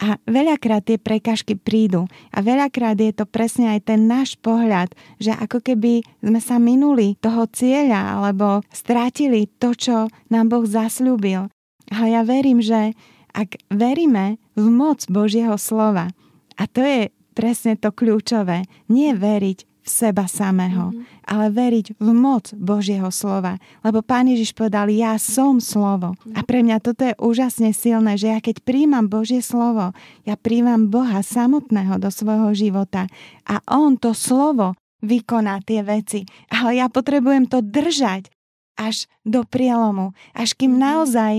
A 0.00 0.16
veľakrát 0.24 0.80
tie 0.88 0.96
prekažky 0.96 1.60
prídu. 1.60 2.08
A 2.32 2.40
veľakrát 2.40 2.96
je 2.96 3.12
to 3.12 3.28
presne 3.28 3.68
aj 3.68 3.92
ten 3.92 4.08
náš 4.08 4.40
pohľad, 4.40 4.96
že 5.20 5.36
ako 5.36 5.60
keby 5.60 6.00
sme 6.24 6.40
sa 6.40 6.56
minuli 6.56 7.20
toho 7.20 7.44
cieľa 7.52 8.16
alebo 8.16 8.64
strátili 8.72 9.52
to, 9.60 9.76
čo 9.76 10.08
nám 10.32 10.48
Boh 10.48 10.64
zasľúbil. 10.64 11.52
Ale 11.92 12.06
ja 12.16 12.24
verím, 12.24 12.64
že 12.64 12.96
ak 13.36 13.60
veríme 13.68 14.40
v 14.56 14.66
moc 14.72 15.04
Božieho 15.06 15.54
slova, 15.60 16.10
a 16.56 16.64
to 16.64 16.82
je 16.82 17.12
presne 17.36 17.78
to 17.78 17.94
kľúčové, 17.94 18.66
nie 18.90 19.14
veriť 19.14 19.69
seba 19.90 20.30
samého, 20.30 20.94
mm-hmm. 20.94 21.26
ale 21.26 21.50
veriť 21.50 21.98
v 21.98 22.08
moc 22.14 22.54
Božieho 22.54 23.10
slova. 23.10 23.58
Lebo 23.82 24.06
Pán 24.06 24.30
Ježiš 24.30 24.54
povedal, 24.54 24.86
ja 24.94 25.18
som 25.18 25.58
slovo. 25.58 26.14
Mm-hmm. 26.14 26.38
A 26.38 26.40
pre 26.46 26.62
mňa 26.62 26.76
toto 26.78 27.02
je 27.02 27.18
úžasne 27.18 27.74
silné, 27.74 28.14
že 28.14 28.30
ja 28.30 28.38
keď 28.38 28.62
príjmam 28.62 29.10
Božie 29.10 29.42
slovo, 29.42 29.90
ja 30.22 30.38
príjmam 30.38 30.86
Boha 30.86 31.26
samotného 31.26 31.98
do 31.98 32.14
svojho 32.14 32.54
života 32.54 33.10
a 33.42 33.58
On 33.66 33.98
to 33.98 34.14
slovo 34.14 34.78
vykoná 35.02 35.58
tie 35.66 35.82
veci. 35.82 36.22
Ale 36.54 36.78
ja 36.78 36.86
potrebujem 36.86 37.50
to 37.50 37.58
držať 37.64 38.30
až 38.78 39.10
do 39.26 39.42
prielomu, 39.44 40.14
až 40.32 40.54
kým 40.54 40.78
mm-hmm. 40.78 40.86
naozaj 40.86 41.34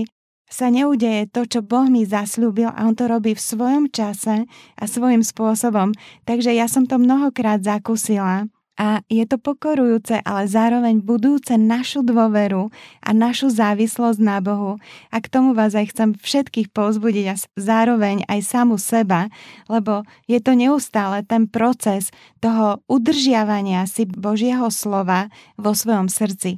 sa 0.52 0.68
neudeje 0.68 1.32
to, 1.32 1.48
čo 1.48 1.64
Boh 1.64 1.88
mi 1.88 2.04
zasľúbil 2.04 2.68
a 2.68 2.84
On 2.84 2.92
to 2.92 3.08
robí 3.08 3.32
v 3.32 3.40
svojom 3.40 3.88
čase 3.88 4.44
a 4.76 4.84
svojim 4.84 5.24
spôsobom. 5.24 5.96
Takže 6.28 6.52
ja 6.52 6.68
som 6.68 6.84
to 6.84 7.00
mnohokrát 7.00 7.64
zakúsila 7.64 8.52
a 8.76 9.04
je 9.12 9.24
to 9.28 9.36
pokorujúce, 9.36 10.24
ale 10.24 10.48
zároveň 10.48 11.04
budúce 11.04 11.60
našu 11.60 12.00
dôveru 12.00 12.72
a 13.04 13.10
našu 13.12 13.52
závislosť 13.52 14.16
na 14.16 14.40
Bohu. 14.40 14.80
A 15.12 15.20
k 15.20 15.28
tomu 15.28 15.52
vás 15.52 15.76
aj 15.76 15.92
chcem 15.92 16.16
všetkých 16.16 16.72
povzbudiť 16.72 17.26
a 17.28 17.36
zároveň 17.60 18.24
aj 18.32 18.40
samu 18.40 18.80
seba, 18.80 19.28
lebo 19.68 20.08
je 20.24 20.40
to 20.40 20.56
neustále 20.56 21.20
ten 21.28 21.44
proces 21.44 22.08
toho 22.40 22.80
udržiavania 22.88 23.84
si 23.84 24.08
Božieho 24.08 24.72
slova 24.72 25.28
vo 25.60 25.76
svojom 25.76 26.08
srdci. 26.08 26.56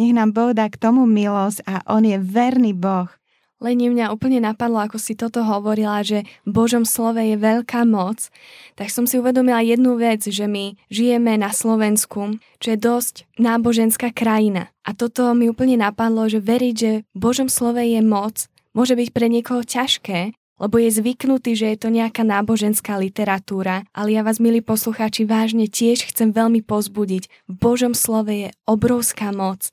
Nech 0.00 0.16
nám 0.16 0.32
Boh 0.32 0.56
dá 0.56 0.64
k 0.72 0.80
tomu 0.80 1.04
milosť 1.04 1.60
a 1.68 1.84
On 1.92 2.00
je 2.00 2.16
verný 2.16 2.72
Boh. 2.72 3.19
Leni 3.60 3.92
mňa 3.92 4.08
úplne 4.08 4.40
napadlo, 4.40 4.80
ako 4.80 4.96
si 4.96 5.12
toto 5.12 5.44
hovorila, 5.44 6.00
že 6.00 6.24
Božom 6.48 6.88
slove 6.88 7.20
je 7.20 7.36
veľká 7.36 7.84
moc, 7.84 8.32
tak 8.72 8.88
som 8.88 9.04
si 9.04 9.20
uvedomila 9.20 9.60
jednu 9.60 10.00
vec, 10.00 10.24
že 10.24 10.48
my 10.48 10.80
žijeme 10.88 11.36
na 11.36 11.52
Slovensku, 11.52 12.40
čo 12.56 12.68
je 12.72 12.80
dosť 12.80 13.28
náboženská 13.36 14.16
krajina. 14.16 14.72
A 14.80 14.96
toto 14.96 15.28
mi 15.36 15.52
úplne 15.52 15.76
napadlo, 15.76 16.24
že 16.24 16.40
veriť, 16.40 16.74
že 16.74 17.04
Božom 17.12 17.52
slove 17.52 17.84
je 17.84 18.00
moc, 18.00 18.48
môže 18.72 18.96
byť 18.96 19.08
pre 19.12 19.28
niekoho 19.28 19.60
ťažké, 19.60 20.32
lebo 20.56 20.80
je 20.80 20.96
zvyknutý, 20.96 21.52
že 21.52 21.76
je 21.76 21.78
to 21.84 21.92
nejaká 21.92 22.24
náboženská 22.24 22.96
literatúra, 22.96 23.84
ale 23.92 24.16
ja 24.16 24.24
vás, 24.24 24.40
milí 24.40 24.64
poslucháči, 24.64 25.28
vážne 25.28 25.68
tiež 25.68 26.08
chcem 26.08 26.32
veľmi 26.32 26.64
pozbudiť. 26.64 27.28
V 27.44 27.54
Božom 27.60 27.92
slove 27.92 28.32
je 28.32 28.48
obrovská 28.64 29.36
moc. 29.36 29.68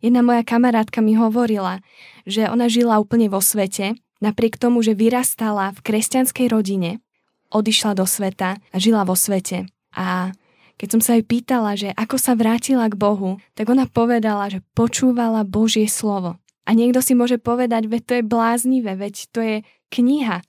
Jedna 0.00 0.20
moja 0.20 0.42
kamarátka 0.46 1.00
mi 1.00 1.16
hovorila, 1.16 1.80
že 2.28 2.50
ona 2.50 2.66
žila 2.66 2.98
úplne 2.98 3.30
vo 3.30 3.40
svete, 3.40 3.96
napriek 4.20 4.56
tomu, 4.56 4.80
že 4.80 4.96
vyrastala 4.96 5.72
v 5.76 5.82
kresťanskej 5.84 6.46
rodine, 6.48 7.04
odišla 7.52 7.92
do 7.94 8.04
sveta 8.08 8.58
a 8.58 8.76
žila 8.76 9.04
vo 9.04 9.14
svete. 9.14 9.68
A 9.96 10.32
keď 10.76 10.88
som 10.92 11.00
sa 11.00 11.16
jej 11.16 11.24
pýtala, 11.24 11.72
že 11.72 11.92
ako 11.96 12.20
sa 12.20 12.36
vrátila 12.36 12.88
k 12.92 13.00
Bohu, 13.00 13.40
tak 13.56 13.72
ona 13.72 13.88
povedala, 13.88 14.52
že 14.52 14.60
počúvala 14.76 15.40
Božie 15.44 15.88
slovo. 15.88 16.36
A 16.66 16.74
niekto 16.74 17.00
si 17.00 17.16
môže 17.16 17.40
povedať, 17.40 17.88
veď 17.88 18.02
to 18.04 18.12
je 18.20 18.24
bláznivé, 18.26 18.92
veď 18.98 19.14
to 19.32 19.40
je 19.40 19.56
kniha. 19.88 20.42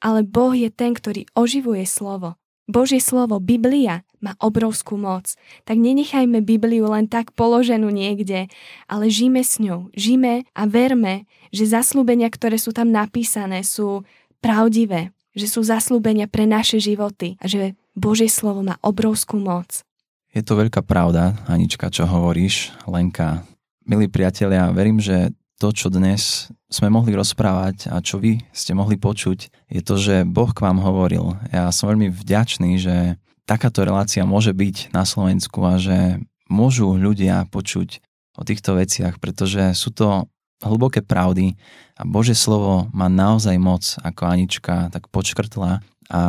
Ale 0.00 0.24
Boh 0.24 0.56
je 0.56 0.72
ten, 0.72 0.96
ktorý 0.96 1.28
oživuje 1.36 1.84
slovo. 1.84 2.40
Božie 2.70 3.02
slovo, 3.02 3.36
Biblia, 3.42 4.06
má 4.20 4.36
obrovskú 4.38 5.00
moc. 5.00 5.34
Tak 5.64 5.80
nenechajme 5.80 6.44
Bibliu 6.44 6.86
len 6.88 7.08
tak 7.08 7.32
položenú 7.32 7.88
niekde, 7.88 8.52
ale 8.86 9.08
žime 9.08 9.40
s 9.40 9.56
ňou. 9.60 9.88
Žime 9.96 10.44
a 10.52 10.62
verme, 10.68 11.24
že 11.50 11.68
zaslúbenia, 11.68 12.28
ktoré 12.28 12.60
sú 12.60 12.70
tam 12.70 12.92
napísané, 12.92 13.64
sú 13.64 14.04
pravdivé, 14.44 15.12
že 15.32 15.48
sú 15.48 15.64
zaslúbenia 15.64 16.28
pre 16.28 16.44
naše 16.44 16.78
životy 16.78 17.40
a 17.40 17.48
že 17.48 17.74
Božie 17.96 18.30
slovo 18.30 18.62
má 18.62 18.78
obrovskú 18.84 19.40
moc. 19.40 19.82
Je 20.30 20.46
to 20.46 20.54
veľká 20.54 20.86
pravda, 20.86 21.34
Anička, 21.50 21.90
čo 21.90 22.06
hovoríš, 22.06 22.70
Lenka. 22.86 23.42
Milí 23.82 24.06
priatelia, 24.06 24.70
verím, 24.70 25.02
že 25.02 25.34
to, 25.58 25.74
čo 25.74 25.90
dnes 25.90 26.48
sme 26.70 26.88
mohli 26.88 27.12
rozprávať 27.12 27.90
a 27.90 27.98
čo 28.00 28.16
vy 28.22 28.40
ste 28.54 28.72
mohli 28.72 28.94
počuť, 28.96 29.68
je 29.68 29.80
to, 29.82 29.98
že 29.98 30.22
Boh 30.24 30.48
k 30.54 30.62
vám 30.62 30.78
hovoril. 30.80 31.34
Ja 31.50 31.68
som 31.74 31.90
veľmi 31.90 32.08
vďačný, 32.08 32.78
že 32.78 33.20
takáto 33.50 33.82
relácia 33.82 34.22
môže 34.22 34.54
byť 34.54 34.94
na 34.94 35.02
Slovensku 35.02 35.58
a 35.66 35.74
že 35.82 36.22
môžu 36.46 36.94
ľudia 36.94 37.50
počuť 37.50 37.98
o 38.38 38.46
týchto 38.46 38.78
veciach, 38.78 39.18
pretože 39.18 39.74
sú 39.74 39.90
to 39.90 40.30
hlboké 40.62 41.02
pravdy 41.02 41.58
a 41.98 42.06
Bože 42.06 42.38
slovo 42.38 42.86
má 42.94 43.10
naozaj 43.10 43.58
moc, 43.58 43.82
ako 44.06 44.22
Anička 44.30 44.94
tak 44.94 45.10
počkrtla. 45.10 45.82
A 46.10 46.20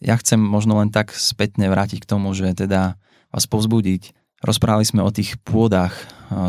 ja 0.00 0.14
chcem 0.16 0.40
možno 0.40 0.80
len 0.80 0.88
tak 0.88 1.12
spätne 1.12 1.68
vrátiť 1.68 2.00
k 2.00 2.08
tomu, 2.08 2.32
že 2.32 2.56
teda 2.56 2.96
vás 3.28 3.44
povzbudiť, 3.44 4.16
Rozprávali 4.42 4.82
sme 4.82 5.06
o 5.06 5.14
tých 5.14 5.38
pôdach. 5.46 5.94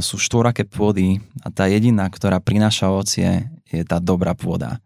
Sú 0.02 0.18
štvoraké 0.18 0.66
pôdy 0.66 1.22
a 1.46 1.54
tá 1.54 1.70
jediná, 1.70 2.10
ktorá 2.10 2.42
prináša 2.42 2.90
ovocie, 2.90 3.54
je 3.70 3.86
tá 3.86 4.02
dobrá 4.02 4.34
pôda. 4.34 4.82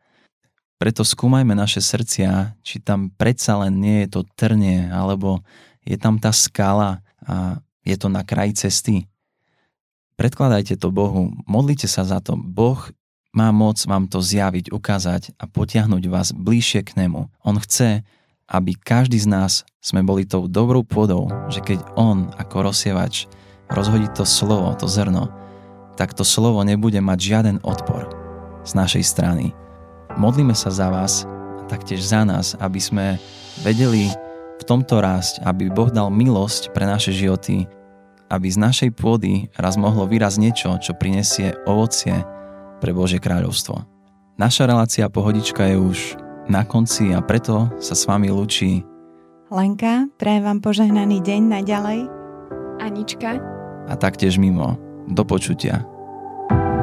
Preto 0.78 1.02
skúmajme 1.02 1.58
naše 1.58 1.82
srdcia, 1.82 2.54
či 2.62 2.78
tam 2.78 3.10
predsa 3.10 3.58
len 3.66 3.82
nie 3.82 4.06
je 4.06 4.14
to 4.14 4.22
trnie, 4.38 4.86
alebo 4.94 5.42
je 5.82 5.98
tam 5.98 6.22
tá 6.22 6.30
skala 6.30 7.02
a 7.26 7.58
je 7.82 7.98
to 7.98 8.14
na 8.14 8.22
kraji 8.22 8.68
cesty. 8.68 9.10
Predkladajte 10.22 10.78
to 10.78 10.94
Bohu, 10.94 11.34
modlite 11.50 11.90
sa 11.90 12.06
za 12.06 12.22
to. 12.22 12.38
Boh 12.38 12.78
má 13.34 13.50
moc 13.54 13.82
vám 13.86 14.06
to 14.10 14.22
zjaviť, 14.22 14.74
ukázať 14.74 15.34
a 15.38 15.46
potiahnuť 15.50 16.04
vás 16.10 16.30
bližšie 16.34 16.82
k 16.86 17.06
nemu. 17.06 17.30
On 17.46 17.58
chce, 17.58 18.06
aby 18.50 18.78
každý 18.78 19.18
z 19.22 19.30
nás 19.30 19.66
sme 19.82 20.02
boli 20.06 20.26
tou 20.26 20.46
dobrou 20.46 20.82
pôdou, 20.82 21.30
že 21.50 21.62
keď 21.62 21.86
on 21.98 22.34
ako 22.38 22.70
rozsievač 22.70 23.26
rozhodí 23.70 24.10
to 24.14 24.26
slovo, 24.26 24.74
to 24.78 24.86
zrno, 24.90 25.30
tak 25.98 26.14
to 26.14 26.22
slovo 26.22 26.62
nebude 26.62 27.02
mať 27.02 27.20
žiaden 27.20 27.58
odpor 27.66 28.10
z 28.66 28.72
našej 28.78 29.04
strany. 29.04 29.54
Modlíme 30.18 30.58
sa 30.58 30.74
za 30.74 30.90
vás 30.90 31.30
a 31.62 31.64
taktiež 31.70 32.02
za 32.02 32.26
nás, 32.26 32.58
aby 32.58 32.82
sme 32.82 33.06
vedeli 33.62 34.10
v 34.58 34.64
tomto 34.66 34.98
rásť, 34.98 35.46
aby 35.46 35.70
Boh 35.70 35.94
dal 35.94 36.10
milosť 36.10 36.74
pre 36.74 36.90
naše 36.90 37.14
životy, 37.14 37.70
aby 38.26 38.50
z 38.50 38.58
našej 38.58 38.98
pôdy 38.98 39.46
raz 39.54 39.78
mohlo 39.78 40.10
vyraz 40.10 40.42
niečo, 40.42 40.74
čo 40.82 40.98
prinesie 40.98 41.54
ovocie 41.70 42.26
pre 42.82 42.98
Božie 42.98 43.22
kráľovstvo. 43.22 43.86
Naša 44.42 44.66
relácia 44.66 45.06
Pohodička 45.06 45.70
je 45.70 45.78
už 45.78 46.00
na 46.50 46.66
konci 46.66 47.14
a 47.14 47.22
preto 47.22 47.70
sa 47.78 47.94
s 47.94 48.10
vami 48.10 48.34
lúči 48.34 48.82
Lenka, 49.48 50.12
prajem 50.20 50.44
vám 50.44 50.60
požehnaný 50.60 51.24
deň 51.24 51.42
naďalej. 51.62 52.00
Anička. 52.84 53.40
A 53.88 53.94
taktiež 53.96 54.36
mimo. 54.36 54.76
Do 55.08 55.24
počutia. 55.24 55.88